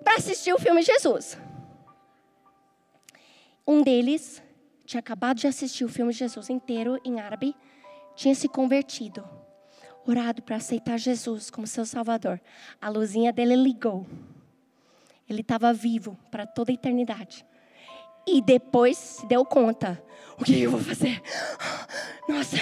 para 0.03 0.15
assistir 0.15 0.53
o 0.53 0.59
filme 0.59 0.81
Jesus. 0.83 1.37
Um 3.67 3.81
deles 3.81 4.41
tinha 4.85 4.99
acabado 4.99 5.37
de 5.37 5.47
assistir 5.47 5.83
o 5.83 5.89
filme 5.89 6.13
Jesus 6.13 6.49
inteiro 6.49 7.01
em 7.03 7.19
árabe, 7.19 7.55
tinha 8.15 8.35
se 8.35 8.47
convertido, 8.47 9.27
orado 10.05 10.43
para 10.43 10.57
aceitar 10.57 10.97
Jesus 10.97 11.49
como 11.49 11.65
seu 11.65 11.85
Salvador. 11.85 12.39
A 12.79 12.87
luzinha 12.87 13.33
dele 13.33 13.55
ligou. 13.55 14.05
Ele 15.27 15.41
estava 15.41 15.73
vivo 15.73 16.15
para 16.29 16.45
toda 16.45 16.71
a 16.71 16.75
eternidade. 16.75 17.43
E 18.27 18.41
depois 18.41 18.97
se 18.97 19.25
deu 19.25 19.45
conta 19.45 20.03
o 20.37 20.43
que 20.43 20.61
eu 20.61 20.71
vou 20.71 20.79
fazer? 20.81 21.21
Nossa, 22.27 22.57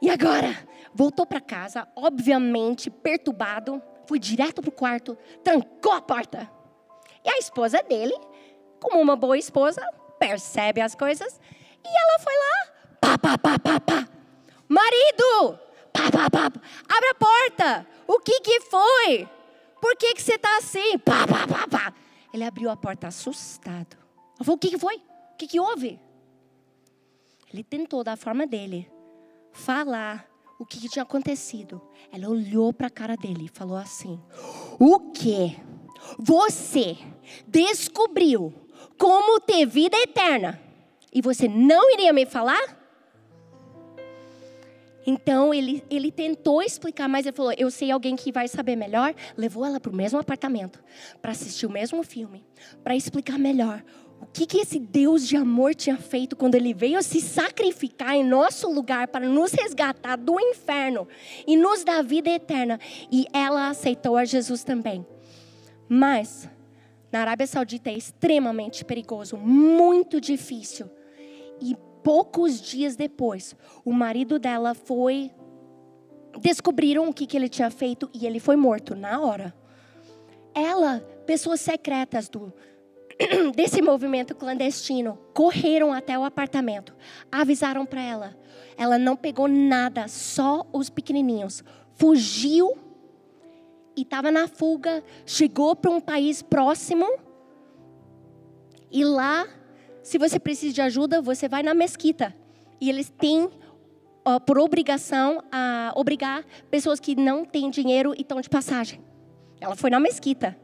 e 0.00 0.10
agora? 0.10 0.54
Voltou 0.94 1.26
para 1.26 1.40
casa, 1.40 1.86
obviamente 1.94 2.90
perturbado, 2.90 3.82
foi 4.06 4.18
direto 4.18 4.62
para 4.62 4.68
o 4.68 4.72
quarto, 4.72 5.16
trancou 5.44 5.92
a 5.92 6.00
porta. 6.00 6.50
E 7.24 7.28
a 7.28 7.38
esposa 7.38 7.82
dele, 7.82 8.14
como 8.80 9.00
uma 9.00 9.16
boa 9.16 9.36
esposa, 9.36 9.82
percebe 10.18 10.80
as 10.80 10.94
coisas 10.94 11.38
e 11.84 11.88
ela 11.88 12.18
foi 12.18 12.32
lá, 12.34 12.72
pá, 13.00 13.18
pá, 13.18 13.38
pá, 13.38 13.58
pá, 13.58 13.80
pá. 13.80 14.08
Marido, 14.68 15.58
pá, 15.92 16.10
pá, 16.10 16.30
pá, 16.30 16.60
abre 16.88 17.08
a 17.10 17.14
porta. 17.14 17.86
O 18.06 18.18
que 18.20 18.40
que 18.40 18.60
foi? 18.60 19.28
Por 19.80 19.96
que 19.96 20.14
que 20.14 20.22
você 20.22 20.34
está 20.34 20.56
assim? 20.58 20.98
Pá, 20.98 21.26
pá, 21.26 21.46
pá, 21.46 21.68
pá. 21.68 21.94
Ele 22.32 22.44
abriu 22.44 22.70
a 22.70 22.76
porta 22.76 23.08
assustado. 23.08 24.05
Ela 24.36 24.44
falou, 24.44 24.56
o 24.56 24.58
que 24.58 24.70
que 24.70 24.78
foi? 24.78 24.96
O 24.96 25.36
que 25.36 25.46
que 25.46 25.60
houve? 25.60 25.98
Ele 27.52 27.64
tentou, 27.64 28.04
da 28.04 28.16
forma 28.16 28.46
dele, 28.46 28.90
falar 29.52 30.28
o 30.58 30.64
que 30.64 30.88
tinha 30.88 31.02
acontecido. 31.02 31.80
Ela 32.12 32.28
olhou 32.28 32.72
para 32.72 32.86
a 32.86 32.90
cara 32.90 33.16
dele 33.16 33.46
e 33.46 33.56
falou 33.56 33.76
assim: 33.76 34.20
O 34.78 35.10
que? 35.10 35.56
Você 36.18 36.96
descobriu 37.46 38.52
como 38.98 39.40
ter 39.40 39.66
vida 39.66 39.96
eterna 39.96 40.60
e 41.12 41.20
você 41.20 41.48
não 41.48 41.92
iria 41.92 42.12
me 42.12 42.26
falar? 42.26 42.76
Então 45.08 45.54
ele, 45.54 45.84
ele 45.88 46.10
tentou 46.10 46.62
explicar, 46.62 47.08
mas 47.08 47.26
ele 47.26 47.36
falou: 47.36 47.52
Eu 47.56 47.70
sei 47.70 47.90
alguém 47.90 48.16
que 48.16 48.32
vai 48.32 48.48
saber 48.48 48.76
melhor. 48.76 49.14
Levou 49.36 49.64
ela 49.64 49.78
para 49.78 49.92
o 49.92 49.96
mesmo 49.96 50.18
apartamento, 50.18 50.82
para 51.22 51.32
assistir 51.32 51.66
o 51.66 51.70
mesmo 51.70 52.02
filme, 52.02 52.44
para 52.82 52.96
explicar 52.96 53.38
melhor 53.38 53.84
o 54.20 54.26
que, 54.26 54.46
que 54.46 54.58
esse 54.58 54.78
Deus 54.78 55.26
de 55.26 55.36
amor 55.36 55.74
tinha 55.74 55.96
feito 55.96 56.36
quando 56.36 56.54
ele 56.54 56.72
veio 56.72 57.02
se 57.02 57.20
sacrificar 57.20 58.14
em 58.14 58.24
nosso 58.24 58.70
lugar 58.70 59.08
para 59.08 59.28
nos 59.28 59.52
resgatar 59.52 60.16
do 60.16 60.40
inferno 60.40 61.06
e 61.46 61.56
nos 61.56 61.84
dar 61.84 62.02
vida 62.02 62.30
eterna. 62.30 62.80
E 63.10 63.26
ela 63.32 63.68
aceitou 63.68 64.16
a 64.16 64.24
Jesus 64.24 64.64
também. 64.64 65.06
Mas 65.88 66.48
na 67.12 67.20
Arábia 67.20 67.46
Saudita 67.46 67.90
é 67.90 67.94
extremamente 67.94 68.84
perigoso, 68.84 69.36
muito 69.36 70.20
difícil. 70.20 70.90
E 71.60 71.76
poucos 72.02 72.60
dias 72.60 72.96
depois, 72.96 73.54
o 73.84 73.92
marido 73.92 74.38
dela 74.38 74.74
foi. 74.74 75.30
Descobriram 76.40 77.08
o 77.08 77.14
que, 77.14 77.26
que 77.26 77.36
ele 77.36 77.48
tinha 77.48 77.70
feito 77.70 78.10
e 78.12 78.26
ele 78.26 78.38
foi 78.38 78.56
morto 78.56 78.94
na 78.94 79.20
hora. 79.20 79.54
Ela, 80.54 81.00
pessoas 81.26 81.60
secretas 81.60 82.28
do, 82.28 82.52
desse 83.54 83.80
movimento 83.80 84.34
clandestino 84.34 85.18
correram 85.32 85.92
até 85.92 86.18
o 86.18 86.24
apartamento, 86.24 86.94
avisaram 87.30 87.86
para 87.86 88.02
ela. 88.02 88.36
Ela 88.76 88.98
não 88.98 89.16
pegou 89.16 89.48
nada, 89.48 90.06
só 90.08 90.66
os 90.72 90.90
pequenininhos. 90.90 91.64
Fugiu 91.94 92.76
e 93.96 94.02
estava 94.02 94.30
na 94.30 94.46
fuga, 94.46 95.02
chegou 95.24 95.74
para 95.74 95.90
um 95.90 96.00
país 96.00 96.42
próximo 96.42 97.06
e 98.90 99.04
lá 99.04 99.46
se 100.06 100.18
você 100.18 100.38
precisa 100.38 100.72
de 100.72 100.80
ajuda, 100.80 101.20
você 101.20 101.48
vai 101.48 101.64
na 101.64 101.74
mesquita. 101.74 102.32
E 102.80 102.88
eles 102.88 103.10
têm 103.10 103.50
por 104.46 104.56
obrigação 104.56 105.42
a 105.50 105.92
obrigar 105.96 106.44
pessoas 106.70 107.00
que 107.00 107.16
não 107.16 107.44
têm 107.44 107.68
dinheiro 107.70 108.14
e 108.16 108.20
estão 108.20 108.40
de 108.40 108.48
passagem. 108.48 109.00
Ela 109.60 109.74
foi 109.74 109.90
na 109.90 109.98
mesquita. 109.98 110.56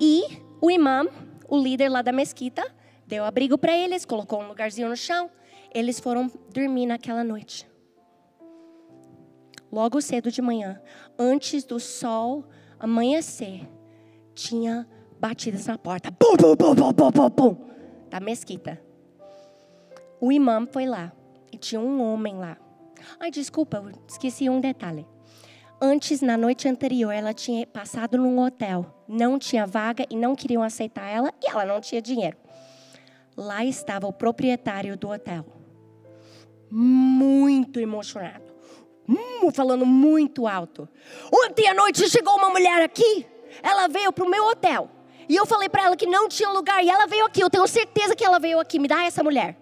E 0.00 0.24
o 0.60 0.72
imã, 0.72 1.06
o 1.48 1.58
líder 1.58 1.88
lá 1.88 2.02
da 2.02 2.12
mesquita, 2.12 2.64
deu 3.06 3.24
abrigo 3.24 3.56
para 3.56 3.76
eles, 3.76 4.04
colocou 4.04 4.40
um 4.40 4.48
lugarzinho 4.48 4.88
no 4.88 4.96
chão. 4.96 5.30
Eles 5.74 5.98
foram 5.98 6.30
dormir 6.52 6.86
naquela 6.86 7.24
noite. 7.24 7.68
Logo 9.72 10.00
cedo 10.00 10.30
de 10.30 10.40
manhã, 10.40 10.80
antes 11.18 11.64
do 11.64 11.80
sol 11.80 12.44
amanhecer, 12.78 13.68
tinha 14.34 14.86
batidas 15.18 15.66
na 15.66 15.76
porta. 15.76 16.12
Pum, 16.12 16.36
pum, 16.36 16.56
pum, 16.56 16.74
pum, 16.74 17.12
pum, 17.12 17.30
pum, 17.30 17.56
da 18.08 18.20
mesquita. 18.20 18.80
O 20.20 20.32
imã 20.32 20.66
foi 20.66 20.86
lá 20.86 21.12
e 21.52 21.58
tinha 21.58 21.80
um 21.80 22.02
homem 22.02 22.36
lá. 22.36 22.56
Ai, 23.20 23.30
desculpa, 23.30 23.92
esqueci 24.08 24.48
um 24.48 24.60
detalhe. 24.60 25.06
Antes, 25.80 26.20
na 26.20 26.36
noite 26.36 26.68
anterior, 26.68 27.12
ela 27.12 27.32
tinha 27.32 27.66
passado 27.66 28.18
num 28.18 28.40
hotel, 28.40 28.86
não 29.06 29.38
tinha 29.38 29.66
vaga 29.66 30.04
e 30.10 30.16
não 30.16 30.34
queriam 30.34 30.62
aceitar 30.62 31.08
ela 31.08 31.32
e 31.42 31.48
ela 31.48 31.64
não 31.64 31.80
tinha 31.80 32.02
dinheiro. 32.02 32.36
Lá 33.36 33.64
estava 33.64 34.06
o 34.06 34.12
proprietário 34.12 34.96
do 34.96 35.08
hotel, 35.08 35.46
muito 36.68 37.78
emocionado, 37.78 38.52
hum, 39.08 39.52
falando 39.52 39.86
muito 39.86 40.48
alto. 40.48 40.88
Ontem 41.32 41.68
à 41.68 41.74
noite 41.74 42.08
chegou 42.10 42.34
uma 42.36 42.50
mulher 42.50 42.82
aqui, 42.82 43.24
ela 43.62 43.86
veio 43.86 44.12
para 44.12 44.24
o 44.24 44.30
meu 44.30 44.44
hotel 44.46 44.90
e 45.28 45.36
eu 45.36 45.44
falei 45.44 45.68
para 45.68 45.84
ela 45.84 45.96
que 45.96 46.06
não 46.06 46.26
tinha 46.28 46.48
lugar 46.48 46.82
e 46.82 46.88
ela 46.88 47.06
veio 47.06 47.26
aqui. 47.26 47.42
Eu 47.42 47.50
tenho 47.50 47.66
certeza 47.68 48.16
que 48.16 48.24
ela 48.24 48.38
veio 48.38 48.58
aqui. 48.58 48.78
Me 48.78 48.88
dá 48.88 49.04
essa 49.04 49.22
mulher. 49.22 49.56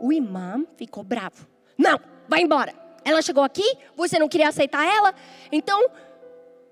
O 0.00 0.12
imã 0.12 0.64
ficou 0.76 1.02
bravo. 1.02 1.46
Não, 1.76 1.98
vai 2.28 2.40
embora. 2.42 2.72
Ela 3.04 3.22
chegou 3.22 3.42
aqui, 3.42 3.76
você 3.96 4.18
não 4.18 4.28
queria 4.28 4.48
aceitar 4.48 4.84
ela, 4.84 5.14
então 5.50 5.90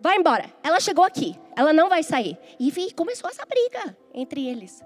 vai 0.01 0.17
embora. 0.17 0.53
Ela 0.63 0.81
chegou 0.81 1.05
aqui, 1.05 1.39
ela 1.57 1.73
não 1.73 1.89
vai 1.89 2.03
sair. 2.03 2.39
E 2.59 2.93
começou 2.93 3.29
essa 3.31 3.45
briga 3.47 3.97
entre 4.15 4.47
eles. 4.47 4.83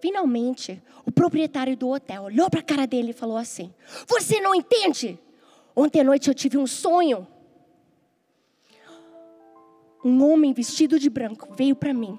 Finalmente, 0.00 0.82
o 1.04 1.10
proprietário 1.10 1.76
do 1.76 1.88
hotel 1.88 2.24
olhou 2.24 2.48
para 2.48 2.60
a 2.60 2.62
cara 2.62 2.86
dele 2.86 3.10
e 3.10 3.14
falou 3.14 3.36
assim: 3.36 3.74
Você 4.06 4.40
não 4.40 4.54
entende? 4.54 5.18
Ontem 5.74 6.00
à 6.00 6.04
noite 6.04 6.28
eu 6.28 6.34
tive 6.34 6.56
um 6.56 6.66
sonho 6.66 7.26
um 10.04 10.24
homem 10.24 10.52
vestido 10.52 10.98
de 10.98 11.10
branco 11.10 11.48
veio 11.54 11.74
para 11.74 11.92
mim 11.92 12.18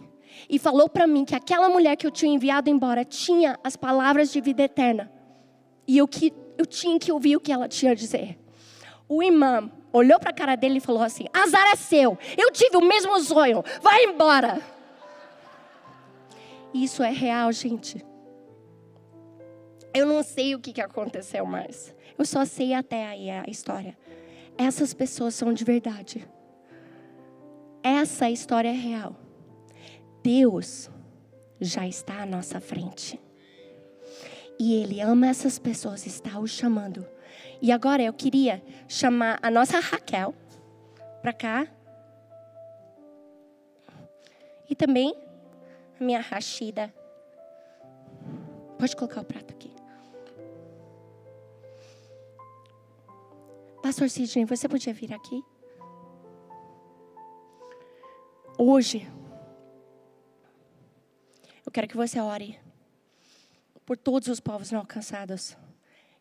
e 0.50 0.60
falou 0.60 0.90
para 0.90 1.08
mim 1.08 1.26
que 1.26 1.36
aquela 1.36 1.70
mulher 1.70 1.96
que 1.96 2.06
eu 2.06 2.12
tinha 2.12 2.34
enviado 2.34 2.70
embora 2.70 3.04
tinha 3.04 3.60
as 3.64 3.76
palavras 3.76 4.32
de 4.32 4.40
vida 4.40 4.64
eterna. 4.64 5.12
E 5.88 5.98
eu, 5.98 6.08
que, 6.08 6.32
eu 6.58 6.66
tinha 6.66 7.00
que 7.00 7.12
ouvir 7.12 7.36
o 7.36 7.40
que 7.40 7.52
ela 7.52 7.68
tinha 7.68 7.92
a 7.92 7.96
dizer. 7.96 8.38
O 9.10 9.24
imã 9.24 9.72
olhou 9.92 10.20
para 10.20 10.30
a 10.30 10.34
cara 10.34 10.56
dele 10.56 10.78
e 10.78 10.82
falou 10.82 11.02
assim: 11.02 11.26
Azar 11.34 11.66
é 11.74 11.76
seu, 11.76 12.18
eu 12.38 12.52
tive 12.52 12.78
o 12.78 12.86
mesmo 12.86 13.20
sonho, 13.22 13.64
vai 13.82 14.06
embora. 14.06 14.62
Isso 16.72 17.02
é 17.02 17.10
real, 17.10 17.52
gente. 17.52 18.06
Eu 19.92 20.06
não 20.06 20.22
sei 20.22 20.54
o 20.54 20.60
que, 20.60 20.80
aconteceu 20.80 21.44
mais. 21.46 21.96
Eu 22.16 22.24
só 22.24 22.46
sei 22.46 22.74
até 22.74 23.08
aí 23.08 23.32
a 23.32 23.46
história. 23.48 23.98
Essas 24.56 24.94
pessoas 24.94 25.34
são 25.34 25.52
de 25.52 25.64
verdade. 25.64 26.28
Essa 27.82 28.30
história 28.30 28.70
é 28.70 28.74
real. 28.74 29.16
Deus 30.22 30.92
já 31.60 31.88
está 31.88 32.22
à 32.22 32.26
nossa 32.26 32.60
frente. 32.60 33.20
E 34.60 34.76
Ele 34.76 35.02
ama 35.02 35.28
essas 35.28 35.58
pessoas, 35.58 36.06
está 36.06 36.40
os 36.40 36.52
chamando. 36.52 37.08
E 37.62 37.72
agora 37.72 38.02
eu 38.02 38.14
queria 38.14 38.64
chamar 38.88 39.38
a 39.42 39.52
nossa 39.52 39.80
Raquel 39.80 40.34
para 41.22 41.34
cá. 41.34 41.68
E 44.70 44.76
também 44.76 45.14
a 46.00 46.04
minha 46.04 46.22
Rashida. 46.22 46.94
Pode 48.78 48.96
colocar 48.96 49.22
o 49.22 49.26
prato 49.26 49.54
aqui. 49.54 49.74
Pastor 53.84 54.10
Sidney, 54.10 54.46
você 54.46 54.70
podia 54.70 54.94
vir 54.94 55.14
aqui? 55.14 55.44
Hoje, 58.58 59.10
eu 61.66 61.72
quero 61.72 61.88
que 61.88 61.98
você 61.98 62.20
ore 62.20 62.60
por 63.86 63.98
todos 63.98 64.28
os 64.28 64.40
povos 64.40 64.72
não 64.72 64.80
alcançados, 64.80 65.58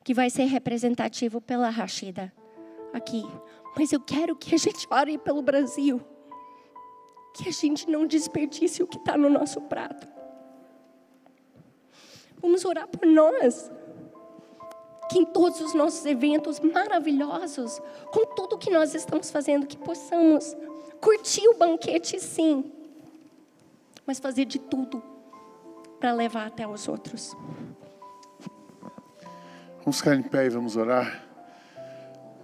que 0.08 0.14
vai 0.14 0.30
ser 0.30 0.44
representativo 0.44 1.38
pela 1.38 1.68
Rashida 1.68 2.32
aqui. 2.94 3.22
Mas 3.76 3.92
eu 3.92 4.00
quero 4.00 4.34
que 4.34 4.54
a 4.54 4.58
gente 4.58 4.88
ore 4.90 5.18
pelo 5.18 5.42
Brasil, 5.42 6.00
que 7.34 7.46
a 7.46 7.52
gente 7.52 7.86
não 7.90 8.06
desperdice 8.06 8.82
o 8.82 8.86
que 8.86 8.96
está 8.96 9.18
no 9.18 9.28
nosso 9.28 9.60
prato. 9.60 10.08
Vamos 12.40 12.64
orar 12.64 12.88
por 12.88 13.06
nós. 13.06 13.70
Que 15.10 15.18
em 15.18 15.26
todos 15.26 15.60
os 15.60 15.74
nossos 15.74 16.06
eventos 16.06 16.58
maravilhosos, 16.58 17.78
com 18.10 18.24
tudo 18.34 18.56
que 18.56 18.70
nós 18.70 18.94
estamos 18.94 19.30
fazendo, 19.30 19.66
que 19.66 19.76
possamos 19.76 20.56
curtir 21.02 21.46
o 21.48 21.58
banquete, 21.58 22.18
sim, 22.18 22.72
mas 24.06 24.18
fazer 24.18 24.46
de 24.46 24.58
tudo 24.58 25.02
para 26.00 26.12
levar 26.12 26.46
até 26.46 26.66
os 26.66 26.88
outros. 26.88 27.36
Vamos 29.88 30.00
ficar 30.00 30.16
em 30.16 30.22
pé 30.22 30.44
e 30.44 30.50
vamos 30.50 30.76
orar. 30.76 31.18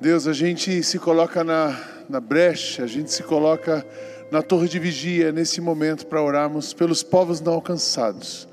Deus, 0.00 0.26
a 0.26 0.32
gente 0.32 0.82
se 0.82 0.98
coloca 0.98 1.44
na, 1.44 1.78
na 2.08 2.18
brecha, 2.18 2.84
a 2.84 2.86
gente 2.86 3.12
se 3.12 3.22
coloca 3.22 3.86
na 4.32 4.40
torre 4.40 4.66
de 4.66 4.78
vigia 4.78 5.30
nesse 5.30 5.60
momento 5.60 6.06
para 6.06 6.22
orarmos 6.22 6.72
pelos 6.72 7.02
povos 7.02 7.42
não 7.42 7.52
alcançados. 7.52 8.48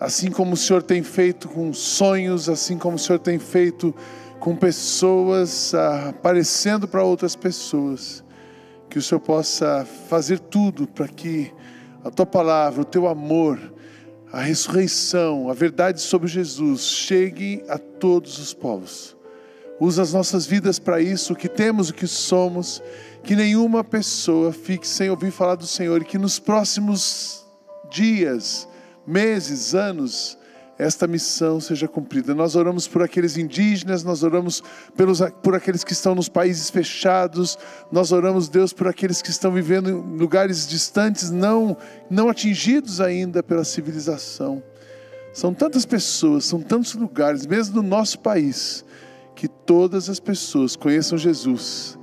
Assim 0.00 0.30
como 0.30 0.54
o 0.54 0.56
Senhor 0.56 0.82
tem 0.82 1.02
feito 1.02 1.46
com 1.46 1.74
sonhos, 1.74 2.48
assim 2.48 2.78
como 2.78 2.96
o 2.96 2.98
Senhor 2.98 3.18
tem 3.18 3.38
feito 3.38 3.94
com 4.40 4.56
pessoas 4.56 5.74
ah, 5.74 6.08
aparecendo 6.08 6.88
para 6.88 7.04
outras 7.04 7.36
pessoas 7.36 8.24
que 8.88 8.98
o 8.98 9.02
Senhor 9.02 9.20
possa 9.20 9.86
fazer 10.08 10.38
tudo 10.38 10.86
para 10.86 11.06
que 11.06 11.52
a 12.02 12.10
tua 12.10 12.24
palavra, 12.24 12.80
o 12.80 12.86
teu 12.86 13.06
amor, 13.06 13.60
a 14.32 14.40
ressurreição, 14.40 15.50
a 15.50 15.52
verdade 15.52 16.00
sobre 16.00 16.26
Jesus 16.26 16.80
chegue 16.80 17.62
a 17.68 17.76
todos 17.76 18.38
os 18.38 18.54
povos. 18.54 19.14
Usa 19.78 20.00
as 20.00 20.14
nossas 20.14 20.46
vidas 20.46 20.78
para 20.78 21.02
isso, 21.02 21.34
o 21.34 21.36
que 21.36 21.48
temos, 21.48 21.90
o 21.90 21.94
que 21.94 22.06
somos, 22.06 22.82
que 23.22 23.36
nenhuma 23.36 23.84
pessoa 23.84 24.50
fique 24.50 24.88
sem 24.88 25.10
ouvir 25.10 25.30
falar 25.30 25.56
do 25.56 25.66
Senhor 25.66 26.00
e 26.00 26.04
que 26.06 26.16
nos 26.16 26.38
próximos 26.38 27.44
dias, 27.90 28.66
meses, 29.06 29.74
anos, 29.74 30.38
esta 30.78 31.06
missão 31.06 31.60
seja 31.60 31.86
cumprida. 31.86 32.34
Nós 32.34 32.56
oramos 32.56 32.88
por 32.88 33.02
aqueles 33.02 33.36
indígenas, 33.36 34.02
nós 34.02 34.22
oramos 34.22 34.62
pelos, 34.96 35.20
por 35.42 35.54
aqueles 35.54 35.84
que 35.84 35.92
estão 35.92 36.14
nos 36.14 36.28
países 36.28 36.70
fechados, 36.70 37.58
nós 37.90 38.12
oramos, 38.12 38.48
Deus, 38.48 38.72
por 38.72 38.88
aqueles 38.88 39.22
que 39.22 39.30
estão 39.30 39.52
vivendo 39.52 39.90
em 39.90 40.18
lugares 40.18 40.66
distantes, 40.66 41.30
não, 41.30 41.76
não 42.10 42.28
atingidos 42.28 43.00
ainda 43.00 43.42
pela 43.42 43.64
civilização. 43.64 44.62
São 45.32 45.54
tantas 45.54 45.86
pessoas, 45.86 46.44
são 46.44 46.60
tantos 46.60 46.94
lugares, 46.94 47.46
mesmo 47.46 47.82
no 47.82 47.88
nosso 47.88 48.18
país, 48.18 48.84
que 49.34 49.48
todas 49.48 50.10
as 50.10 50.20
pessoas 50.20 50.76
conheçam 50.76 51.16
Jesus 51.16 51.98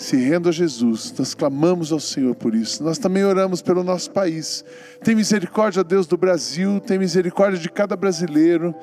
se 0.00 0.16
rendo 0.16 0.48
a 0.48 0.52
Jesus. 0.52 1.12
Nós 1.18 1.34
clamamos 1.34 1.92
ao 1.92 2.00
Senhor 2.00 2.34
por 2.34 2.54
isso. 2.54 2.82
Nós 2.82 2.96
também 2.96 3.22
oramos 3.22 3.60
pelo 3.60 3.84
nosso 3.84 4.10
país. 4.10 4.64
Tem 5.04 5.14
misericórdia, 5.14 5.84
Deus, 5.84 6.06
do 6.06 6.16
Brasil, 6.16 6.80
tem 6.80 6.98
misericórdia 6.98 7.58
de 7.58 7.68
cada 7.68 7.94
brasileiro. 7.96 8.74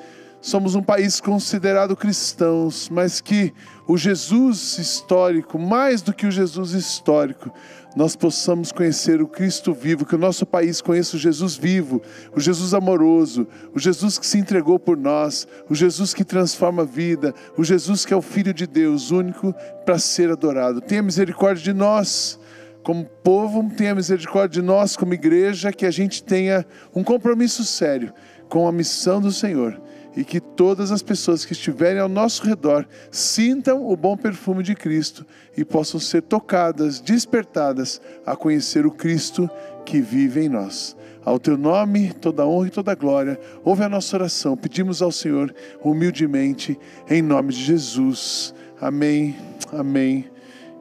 Somos 0.47 0.75
um 0.75 0.81
país 0.81 1.19
considerado 1.19 1.93
cristãos, 1.93 2.87
mas 2.89 3.19
que 3.19 3.53
o 3.85 3.97
Jesus 3.97 4.77
histórico, 4.77 5.59
mais 5.59 6.01
do 6.01 6.13
que 6.13 6.25
o 6.25 6.31
Jesus 6.31 6.71
histórico, 6.71 7.53
nós 7.97 8.15
possamos 8.15 8.71
conhecer 8.71 9.21
o 9.21 9.27
Cristo 9.27 9.73
vivo, 9.73 10.05
que 10.05 10.15
o 10.15 10.17
nosso 10.17 10.45
país 10.45 10.79
conheça 10.79 11.17
o 11.17 11.19
Jesus 11.19 11.57
vivo, 11.57 12.01
o 12.33 12.39
Jesus 12.39 12.73
amoroso, 12.73 13.45
o 13.75 13.79
Jesus 13.79 14.17
que 14.17 14.25
se 14.25 14.37
entregou 14.37 14.79
por 14.79 14.95
nós, 14.95 15.45
o 15.69 15.75
Jesus 15.75 16.13
que 16.13 16.23
transforma 16.23 16.83
a 16.83 16.85
vida, 16.85 17.35
o 17.57 17.63
Jesus 17.65 18.05
que 18.05 18.13
é 18.13 18.15
o 18.15 18.21
Filho 18.21 18.53
de 18.53 18.65
Deus, 18.65 19.11
único 19.11 19.53
para 19.85 19.99
ser 19.99 20.31
adorado. 20.31 20.79
Tenha 20.79 21.03
misericórdia 21.03 21.61
de 21.61 21.73
nós 21.73 22.39
como 22.83 23.03
povo, 23.03 23.69
tenha 23.75 23.93
misericórdia 23.93 24.61
de 24.61 24.65
nós 24.65 24.95
como 24.95 25.13
igreja, 25.13 25.73
que 25.73 25.85
a 25.85 25.91
gente 25.91 26.23
tenha 26.23 26.65
um 26.95 27.03
compromisso 27.03 27.65
sério 27.65 28.13
com 28.47 28.65
a 28.65 28.71
missão 28.71 29.19
do 29.19 29.29
Senhor 29.29 29.85
e 30.17 30.23
que 30.23 30.39
todas 30.39 30.91
as 30.91 31.03
pessoas 31.03 31.45
que 31.45 31.53
estiverem 31.53 32.01
ao 32.01 32.09
nosso 32.09 32.43
redor 32.43 32.87
sintam 33.11 33.87
o 33.87 33.95
bom 33.95 34.17
perfume 34.17 34.63
de 34.63 34.73
Cristo 34.73 35.23
e 35.55 35.63
possam 35.63 35.99
ser 35.99 36.23
tocadas, 36.23 36.99
despertadas 36.99 38.01
a 38.25 38.35
conhecer 38.35 38.83
o 38.83 38.91
Cristo 38.91 39.47
que 39.85 40.01
vive 40.01 40.41
em 40.41 40.49
nós. 40.49 40.97
Ao 41.23 41.37
teu 41.37 41.55
nome, 41.55 42.13
toda 42.13 42.47
honra 42.47 42.67
e 42.67 42.71
toda 42.71 42.95
glória. 42.95 43.39
Ouve 43.63 43.83
a 43.83 43.89
nossa 43.89 44.17
oração. 44.17 44.57
Pedimos 44.57 45.03
ao 45.03 45.11
Senhor 45.11 45.53
humildemente, 45.83 46.79
em 47.07 47.21
nome 47.21 47.53
de 47.53 47.63
Jesus. 47.63 48.55
Amém, 48.81 49.35
amém 49.71 50.25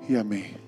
e 0.09 0.16
amém. 0.16 0.65